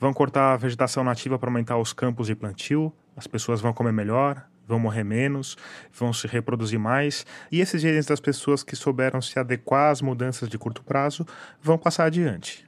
[0.00, 3.92] Vão cortar a vegetação nativa para aumentar os campos de plantio, as pessoas vão comer
[3.92, 5.56] melhor, vão morrer menos,
[5.92, 10.48] vão se reproduzir mais, e esses genes das pessoas que souberam se adequar às mudanças
[10.48, 11.26] de curto prazo
[11.60, 12.66] vão passar adiante.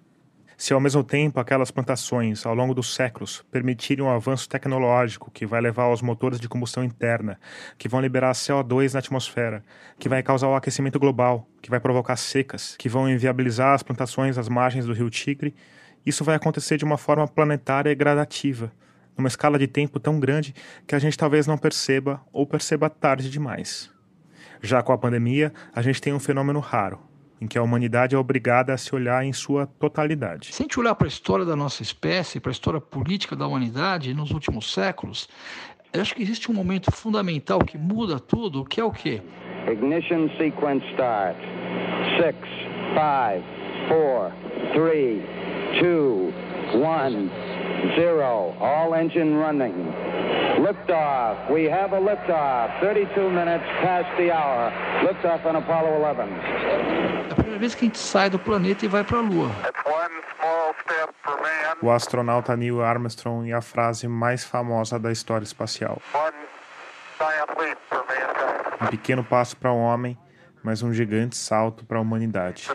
[0.59, 5.45] Se ao mesmo tempo aquelas plantações, ao longo dos séculos, permitirem um avanço tecnológico que
[5.45, 7.39] vai levar aos motores de combustão interna,
[7.77, 9.63] que vão liberar CO2 na atmosfera,
[9.99, 14.39] que vai causar o aquecimento global, que vai provocar secas, que vão inviabilizar as plantações
[14.39, 15.55] às margens do rio Tigre,
[16.07, 18.73] isso vai acontecer de uma forma planetária e gradativa,
[19.17, 20.55] numa escala de tempo tão grande
[20.87, 23.91] que a gente talvez não perceba ou perceba tarde demais.
[24.63, 26.99] Já com a pandemia, a gente tem um fenômeno raro,
[27.41, 30.55] em que a humanidade é obrigada a se olhar em sua totalidade.
[30.55, 33.47] Se a gente olhar para a história da nossa espécie, para a história política da
[33.47, 35.29] humanidade nos últimos séculos,
[35.93, 39.23] eu acho que existe um momento fundamental que muda tudo, que é o quê?
[39.71, 41.37] Ignition sequence start.
[42.19, 42.37] Six,
[42.95, 43.43] five,
[43.89, 44.33] four,
[44.73, 45.23] three,
[45.81, 46.33] two,
[46.75, 47.31] one.
[47.95, 48.55] Zero.
[48.61, 49.75] All engine running.
[50.59, 51.51] Liftoff.
[51.51, 52.81] We have a liftoff.
[52.81, 54.73] 32 minutes past the hour.
[55.05, 56.23] Liftoff on Apollo 11.
[57.29, 59.51] É a primeira vez que a gente sai do planeta e vai para a Lua.
[61.83, 66.01] O astronauta Neil Armstrong e a frase mais famosa da história espacial.
[68.81, 70.17] Um pequeno passo para o homem,
[70.63, 72.69] mas um gigante salto para a humanidade.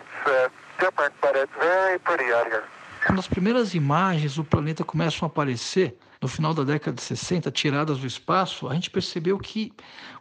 [3.06, 7.49] Quando as primeiras imagens do planeta começam a aparecer, no final da década de 60,
[7.49, 9.74] tiradas do espaço, a gente percebeu que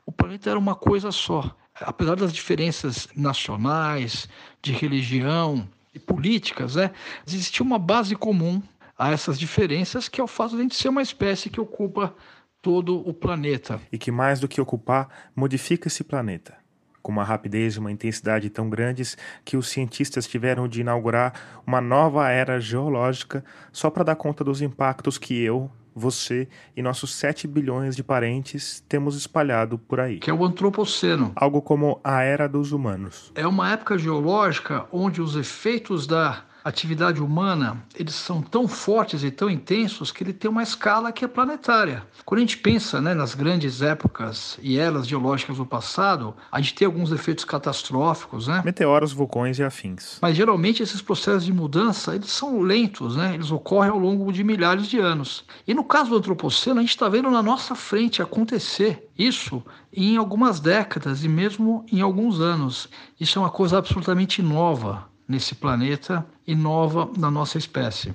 [0.06, 1.54] o planeta era uma coisa só.
[1.78, 4.28] Apesar das diferenças nacionais,
[4.62, 6.90] de religião e políticas, né,
[7.26, 8.62] existia uma base comum
[8.98, 12.14] a essas diferenças, que é o fato de a gente ser uma espécie que ocupa
[12.62, 13.80] todo o planeta.
[13.92, 16.59] E que mais do que ocupar, modifica esse planeta
[17.02, 21.80] com uma rapidez e uma intensidade tão grandes que os cientistas tiveram de inaugurar uma
[21.80, 27.46] nova era geológica só para dar conta dos impactos que eu, você e nossos 7
[27.46, 30.18] bilhões de parentes temos espalhado por aí.
[30.18, 31.32] Que é o antropoceno.
[31.34, 33.32] Algo como a era dos humanos.
[33.34, 39.30] É uma época geológica onde os efeitos da atividade humana, eles são tão fortes e
[39.30, 42.02] tão intensos que ele tem uma escala que é planetária.
[42.24, 46.74] Quando a gente pensa né, nas grandes épocas e eras geológicas do passado, a gente
[46.74, 48.62] tem alguns efeitos catastróficos, né?
[48.64, 50.18] Meteoros, vulcões e afins.
[50.20, 53.34] Mas geralmente esses processos de mudança, eles são lentos, né?
[53.34, 55.44] Eles ocorrem ao longo de milhares de anos.
[55.66, 60.16] E no caso do antropoceno, a gente está vendo na nossa frente acontecer isso em
[60.16, 62.88] algumas décadas e mesmo em alguns anos.
[63.18, 68.12] Isso é uma coisa absolutamente nova nesse planeta e nova na nossa espécie.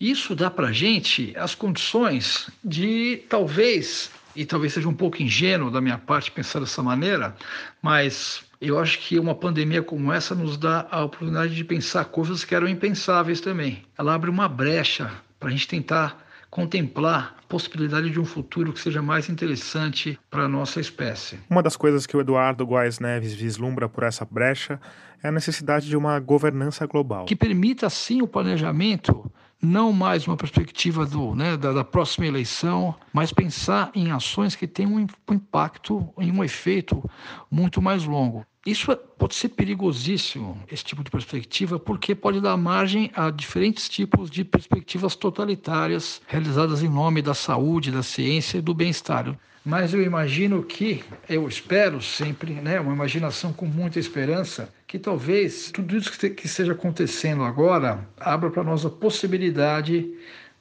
[0.00, 5.80] Isso dá para gente as condições de talvez, e talvez seja um pouco ingênuo da
[5.80, 7.36] minha parte pensar dessa maneira,
[7.80, 12.44] mas eu acho que uma pandemia como essa nos dá a oportunidade de pensar coisas
[12.44, 13.84] que eram impensáveis também.
[13.96, 15.08] Ela abre uma brecha
[15.38, 20.44] para a gente tentar contemplar a possibilidade de um futuro que seja mais interessante para
[20.44, 21.38] a nossa espécie.
[21.48, 24.80] Uma das coisas que o Eduardo Guaes Neves vislumbra por essa brecha
[25.22, 27.24] é a necessidade de uma governança global.
[27.24, 29.30] Que permita, sim, o planejamento
[29.60, 34.66] não mais uma perspectiva do, né, da, da, próxima eleição, mas pensar em ações que
[34.66, 37.02] tenham um impacto e um efeito
[37.50, 38.44] muito mais longo.
[38.66, 43.88] Isso é, pode ser perigosíssimo, esse tipo de perspectiva, porque pode dar margem a diferentes
[43.88, 49.38] tipos de perspectivas totalitárias realizadas em nome da saúde, da ciência e do bem-estar.
[49.68, 55.72] Mas eu imagino que, eu espero sempre, né, uma imaginação com muita esperança, que talvez
[55.72, 60.08] tudo isso que esteja acontecendo agora abra para nós a possibilidade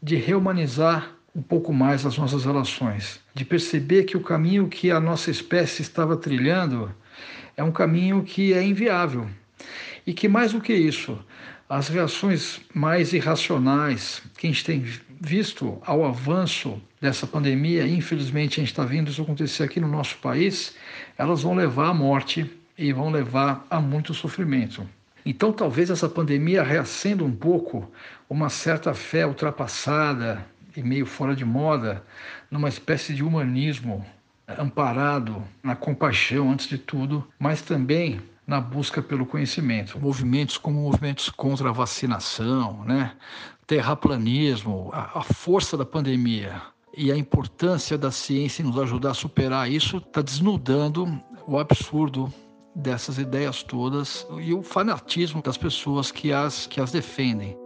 [0.02, 5.00] de reumanizar um pouco mais as nossas relações, de perceber que o caminho que a
[5.00, 6.92] nossa espécie estava trilhando
[7.56, 9.30] é um caminho que é inviável.
[10.08, 11.24] E que mais do que isso,
[11.70, 14.84] as reações mais irracionais que a gente tem
[15.20, 20.18] visto ao avanço dessa pandemia, infelizmente a gente está vendo isso acontecer aqui no nosso
[20.18, 20.76] país,
[21.18, 24.88] elas vão levar à morte e vão levar a muito sofrimento.
[25.26, 27.92] Então, talvez essa pandemia reacenda um pouco
[28.30, 30.46] uma certa fé ultrapassada
[30.78, 32.04] e meio fora de moda
[32.52, 34.06] numa espécie de humanismo
[34.48, 40.00] amparado na compaixão, antes de tudo, mas também na busca pelo conhecimento.
[40.00, 43.14] Movimentos como movimentos contra a vacinação, né?
[43.68, 46.62] Terraplanismo, a, a força da pandemia
[46.96, 52.32] e a importância da ciência em nos ajudar a superar isso está desnudando o absurdo
[52.74, 57.58] dessas ideias todas e o fanatismo das pessoas que as, que as defendem.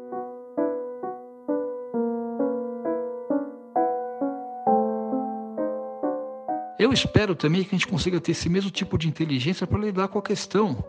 [6.78, 10.08] Eu espero também que a gente consiga ter esse mesmo tipo de inteligência para lidar
[10.08, 10.82] com a questão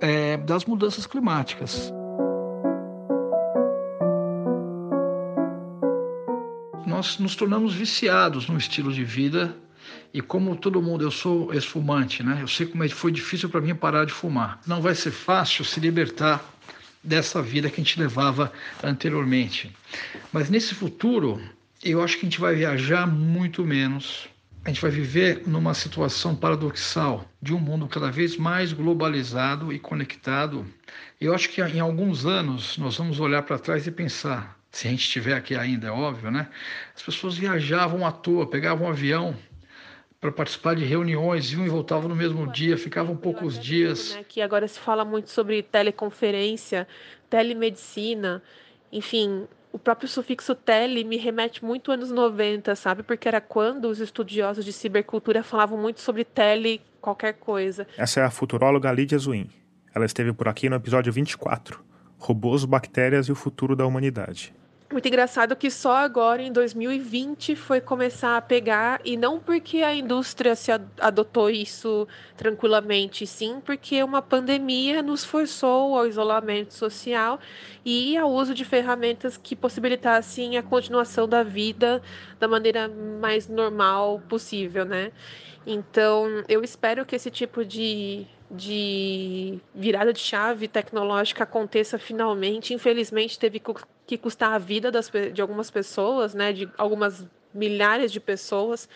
[0.00, 1.92] é, das mudanças climáticas.
[7.02, 9.56] Nós nos tornamos viciados no estilo de vida
[10.14, 12.38] e como todo mundo, eu sou ex-fumante, né?
[12.40, 14.60] Eu sei como é foi difícil para mim parar de fumar.
[14.68, 16.40] Não vai ser fácil se libertar
[17.02, 18.52] dessa vida que a gente levava
[18.84, 19.74] anteriormente.
[20.32, 21.42] Mas nesse futuro,
[21.82, 24.28] eu acho que a gente vai viajar muito menos,
[24.64, 29.78] a gente vai viver numa situação paradoxal de um mundo cada vez mais globalizado e
[29.80, 30.64] conectado.
[31.20, 34.90] Eu acho que em alguns anos nós vamos olhar para trás e pensar, se a
[34.90, 36.48] gente estiver aqui ainda, é óbvio, né?
[36.96, 39.36] As pessoas viajavam à toa, pegavam um avião
[40.18, 44.14] para participar de reuniões, iam e voltavam no mesmo dia, ficavam poucos dias.
[44.14, 46.88] Né, que agora se fala muito sobre teleconferência,
[47.28, 48.42] telemedicina,
[48.90, 53.02] enfim, o próprio sufixo tele me remete muito anos 90, sabe?
[53.02, 57.86] Porque era quando os estudiosos de cibercultura falavam muito sobre tele qualquer coisa.
[57.98, 59.50] Essa é a futuróloga Lídia Zuin.
[59.94, 61.84] Ela esteve por aqui no episódio 24,
[62.18, 64.54] Robôs, Bactérias e o Futuro da Humanidade.
[64.92, 69.94] Muito engraçado que só agora, em 2020, foi começar a pegar, e não porque a
[69.94, 70.70] indústria se
[71.00, 77.40] adotou isso tranquilamente, sim porque uma pandemia nos forçou ao isolamento social
[77.82, 82.02] e ao uso de ferramentas que possibilitassem a continuação da vida
[82.38, 85.10] da maneira mais normal possível, né?
[85.66, 92.74] Então, eu espero que esse tipo de de virada de chave tecnológica aconteça finalmente.
[92.74, 93.60] Infelizmente, teve
[94.06, 98.88] que custar a vida das, de algumas pessoas, né, de algumas milhares de pessoas,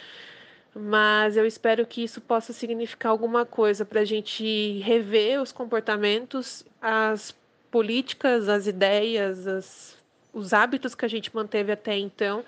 [0.75, 6.65] mas eu espero que isso possa significar alguma coisa para a gente rever os comportamentos,
[6.81, 7.35] as
[7.71, 9.97] políticas, as ideias, as,
[10.35, 12.45] os hábitos que a gente manteve até então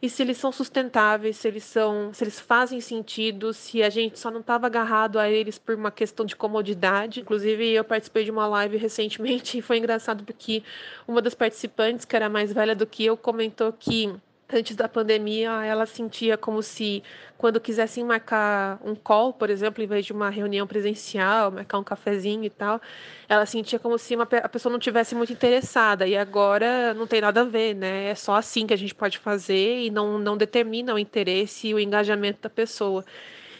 [0.00, 4.18] e se eles são sustentáveis, se eles são, se eles fazem sentido, se a gente
[4.18, 7.20] só não estava agarrado a eles por uma questão de comodidade.
[7.20, 10.62] Inclusive, eu participei de uma live recentemente e foi engraçado porque
[11.06, 14.14] uma das participantes, que era mais velha do que eu, comentou que
[14.50, 17.02] antes da pandemia, ela sentia como se,
[17.36, 21.84] quando quisessem marcar um call, por exemplo, em vez de uma reunião presencial, marcar um
[21.84, 22.80] cafezinho e tal,
[23.28, 26.06] ela sentia como se uma, a pessoa não tivesse muito interessada.
[26.06, 28.08] E agora não tem nada a ver, né?
[28.10, 31.74] É só assim que a gente pode fazer e não, não determina o interesse e
[31.74, 33.04] o engajamento da pessoa.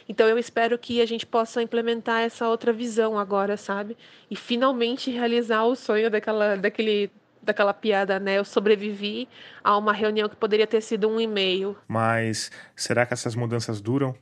[0.08, 3.94] Então eu espero que a gente possa implementar essa outra visão agora, sabe?
[4.30, 7.10] E finalmente realizar o sonho daquela, daquele
[7.48, 8.38] daquela piada, né?
[8.38, 9.28] Eu sobrevivi
[9.64, 11.76] a uma reunião que poderia ter sido um e-mail.
[11.88, 14.14] Mas será que essas mudanças duram?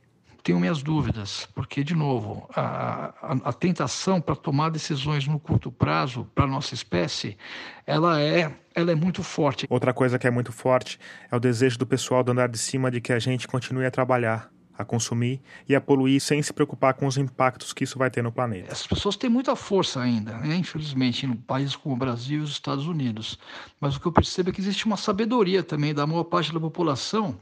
[0.42, 5.72] Tenho minhas dúvidas, porque, de novo, a, a, a tentação para tomar decisões no curto
[5.72, 7.36] prazo para a nossa espécie,
[7.84, 9.66] ela é, ela é muito forte.
[9.68, 11.00] Outra coisa que é muito forte
[11.32, 13.90] é o desejo do pessoal do andar de cima de que a gente continue a
[13.90, 14.48] trabalhar,
[14.78, 18.22] a consumir e a poluir sem se preocupar com os impactos que isso vai ter
[18.22, 18.72] no planeta.
[18.72, 20.56] As pessoas têm muita força ainda, né?
[20.56, 23.38] infelizmente, em países como o Brasil e os Estados Unidos.
[23.80, 26.60] Mas o que eu percebo é que existe uma sabedoria também da maior parte da
[26.60, 27.38] população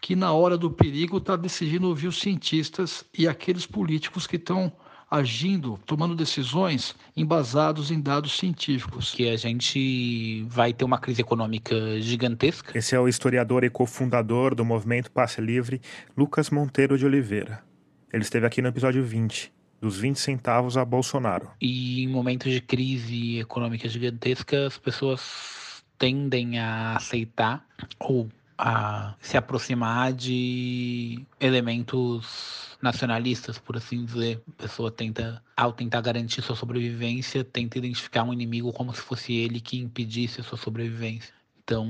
[0.00, 4.70] que, na hora do perigo, está decidindo ouvir os cientistas e aqueles políticos que estão
[5.14, 9.12] agindo, tomando decisões embasados em dados científicos.
[9.12, 12.76] Que a gente vai ter uma crise econômica gigantesca.
[12.76, 15.80] Esse é o historiador e cofundador do movimento Passe Livre,
[16.16, 17.62] Lucas Monteiro de Oliveira.
[18.12, 21.50] Ele esteve aqui no episódio 20, dos 20 centavos a Bolsonaro.
[21.60, 27.64] E em momentos de crise econômica gigantesca, as pessoas tendem a aceitar
[28.00, 34.42] ou a se aproximar de elementos nacionalistas, por assim dizer.
[34.48, 39.32] A pessoa tenta, ao tentar garantir sua sobrevivência, tenta identificar um inimigo como se fosse
[39.32, 41.34] ele que impedisse a sua sobrevivência.
[41.62, 41.88] Então,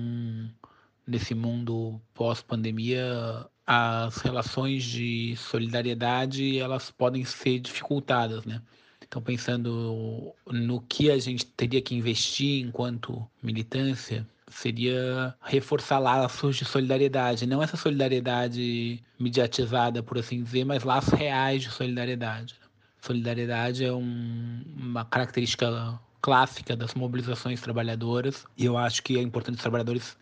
[1.06, 8.62] nesse mundo pós-pandemia, as relações de solidariedade elas podem ser dificultadas, né?
[9.06, 16.64] Então, pensando no que a gente teria que investir enquanto militância, seria reforçar laços de
[16.64, 22.54] solidariedade, não essa solidariedade mediatizada, por assim dizer, mas laços reais de solidariedade.
[23.00, 29.56] Solidariedade é um, uma característica clássica das mobilizações trabalhadoras e eu acho que é importante
[29.56, 30.16] os trabalhadores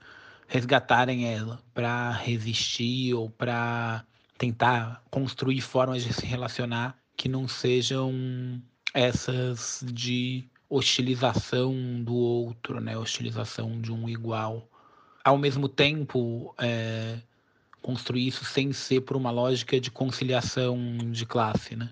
[0.48, 4.04] resgatarem ela para resistir ou para
[4.36, 8.60] tentar construir formas de se relacionar que não sejam
[8.92, 12.96] essas de hostilização do outro, né?
[12.96, 14.66] hostilização de um igual.
[15.22, 17.18] Ao mesmo tempo, é,
[17.82, 20.78] construir isso sem ser por uma lógica de conciliação
[21.10, 21.76] de classe.
[21.76, 21.90] Né?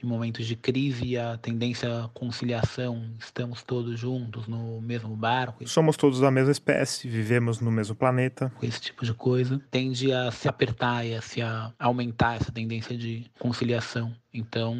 [0.00, 5.66] Em momentos de crise, a tendência à conciliação, estamos todos juntos no mesmo barco.
[5.66, 8.52] Somos todos da mesma espécie, vivemos no mesmo planeta.
[8.62, 12.96] Esse tipo de coisa tende a se apertar e a se a aumentar essa tendência
[12.96, 14.14] de conciliação.
[14.32, 14.76] Então,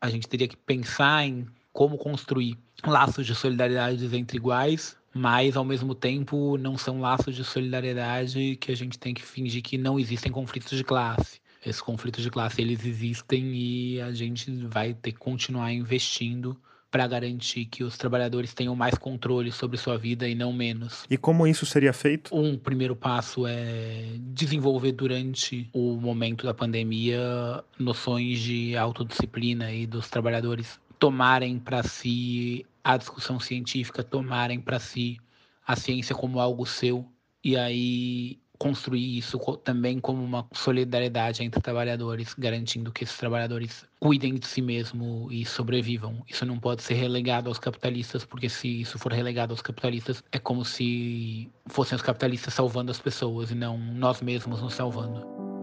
[0.00, 2.56] a gente teria que pensar em como construir
[2.86, 8.70] laços de solidariedade entre iguais, mas ao mesmo tempo não são laços de solidariedade que
[8.70, 11.40] a gente tem que fingir que não existem conflitos de classe.
[11.66, 16.56] Esses conflitos de classe eles existem e a gente vai ter que continuar investindo
[16.92, 21.04] para garantir que os trabalhadores tenham mais controle sobre sua vida e não menos.
[21.10, 22.32] E como isso seria feito?
[22.32, 30.08] Um primeiro passo é desenvolver durante o momento da pandemia noções de autodisciplina e dos
[30.08, 35.18] trabalhadores tomarem para si a discussão científica, tomarem para si
[35.66, 37.06] a ciência como algo seu
[37.44, 44.36] e aí construir isso também como uma solidariedade entre trabalhadores, garantindo que esses trabalhadores cuidem
[44.36, 46.24] de si mesmo e sobrevivam.
[46.26, 50.38] Isso não pode ser relegado aos capitalistas, porque se isso for relegado aos capitalistas, é
[50.38, 55.53] como se fossem os capitalistas salvando as pessoas e não nós mesmos nos salvando.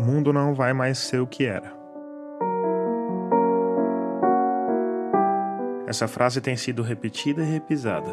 [0.00, 1.72] Mundo não vai mais ser o que era.
[5.86, 8.10] Essa frase tem sido repetida e repisada.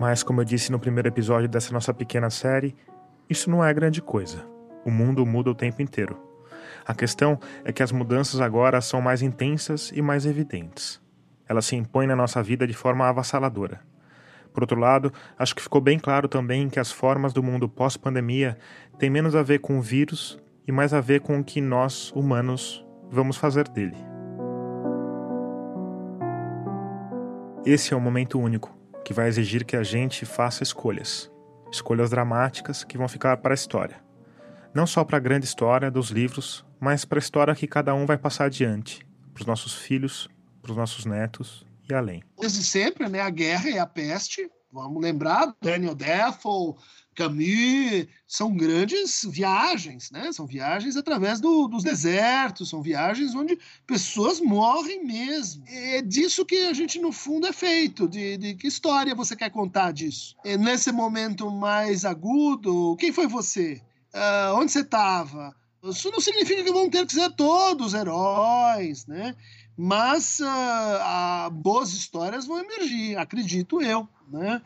[0.00, 2.74] Mas, como eu disse no primeiro episódio dessa nossa pequena série,
[3.28, 4.44] isso não é grande coisa.
[4.84, 6.18] O mundo muda o tempo inteiro.
[6.84, 11.00] A questão é que as mudanças agora são mais intensas e mais evidentes.
[11.48, 13.80] Elas se impõem na nossa vida de forma avassaladora.
[14.52, 18.58] Por outro lado, acho que ficou bem claro também que as formas do mundo pós-pandemia
[18.98, 22.12] têm menos a ver com o vírus e mais a ver com o que nós,
[22.12, 23.96] humanos, vamos fazer dele.
[27.64, 31.30] Esse é um momento único que vai exigir que a gente faça escolhas.
[31.70, 34.02] Escolhas dramáticas que vão ficar para a história.
[34.74, 38.06] Não só para a grande história dos livros, mas para a história que cada um
[38.06, 40.28] vai passar adiante, para os nossos filhos,
[40.62, 42.22] para os nossos netos e além.
[42.38, 43.20] Desde sempre, né?
[43.20, 44.50] A guerra e a peste.
[44.72, 46.76] Vamos lembrar, Daniel Defoe,
[47.14, 50.32] Camus, são grandes viagens, né?
[50.32, 55.64] São viagens através do, dos desertos, são viagens onde pessoas morrem mesmo.
[55.66, 58.08] É disso que a gente, no fundo, é feito.
[58.08, 60.36] De, de que história você quer contar disso?
[60.44, 63.82] E nesse momento mais agudo, quem foi você?
[64.14, 65.54] Uh, onde você estava?
[65.82, 69.34] Isso não significa que vão ter que ser todos heróis, né?
[69.82, 74.06] mas uh, boas histórias vão emergir, acredito eu.
[74.30, 74.62] Né?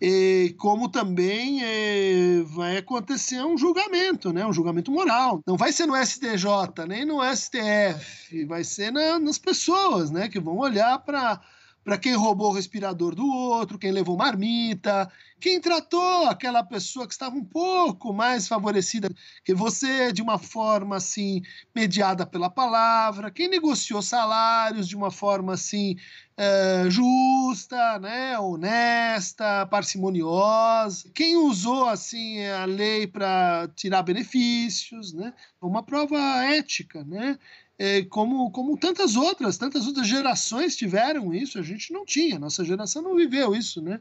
[0.00, 4.46] E como também eh, vai acontecer um julgamento, né?
[4.46, 5.42] um julgamento moral.
[5.44, 10.28] Não vai ser no STJ, nem no STF, vai ser na, nas pessoas né?
[10.28, 11.40] que vão olhar para
[11.88, 15.10] para quem roubou o respirador do outro, quem levou marmita,
[15.40, 19.08] quem tratou aquela pessoa que estava um pouco mais favorecida
[19.42, 21.40] que você, de uma forma assim,
[21.74, 25.96] mediada pela palavra, quem negociou salários de uma forma assim,
[26.36, 35.82] é, justa, né, honesta, parcimoniosa, quem usou assim a lei para tirar benefícios, né, uma
[35.82, 37.38] prova ética, né,
[37.80, 42.64] é, como, como tantas outras, tantas outras gerações tiveram isso, a gente não tinha, nossa
[42.64, 44.00] geração não viveu isso, né?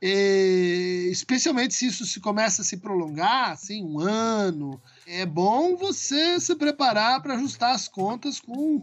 [0.00, 6.40] E, especialmente se isso se começa a se prolongar, assim, um ano, é bom você
[6.40, 8.80] se preparar para ajustar as contas com,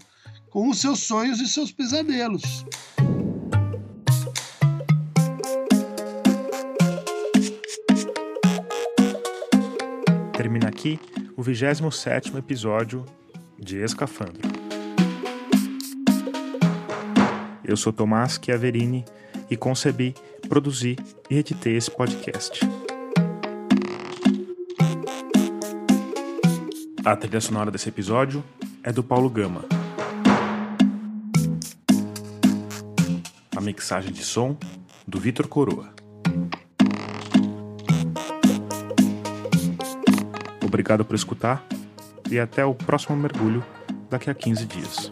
[0.51, 2.43] com os seus sonhos e seus pesadelos.
[10.37, 10.99] Termina aqui
[11.35, 13.03] o 27 episódio
[13.57, 14.41] de Escafandro.
[17.63, 19.03] Eu sou Tomás Chiaverini
[19.49, 20.13] e concebi,
[20.47, 20.95] produzi
[21.29, 22.59] e editei esse podcast.
[27.03, 28.43] A trilha sonora desse episódio
[28.83, 29.65] é do Paulo Gama.
[33.55, 34.57] A mixagem de som
[35.07, 35.93] do Vitor Coroa.
[40.63, 41.65] Obrigado por escutar
[42.29, 43.63] e até o próximo mergulho
[44.09, 45.09] daqui a 15 dias.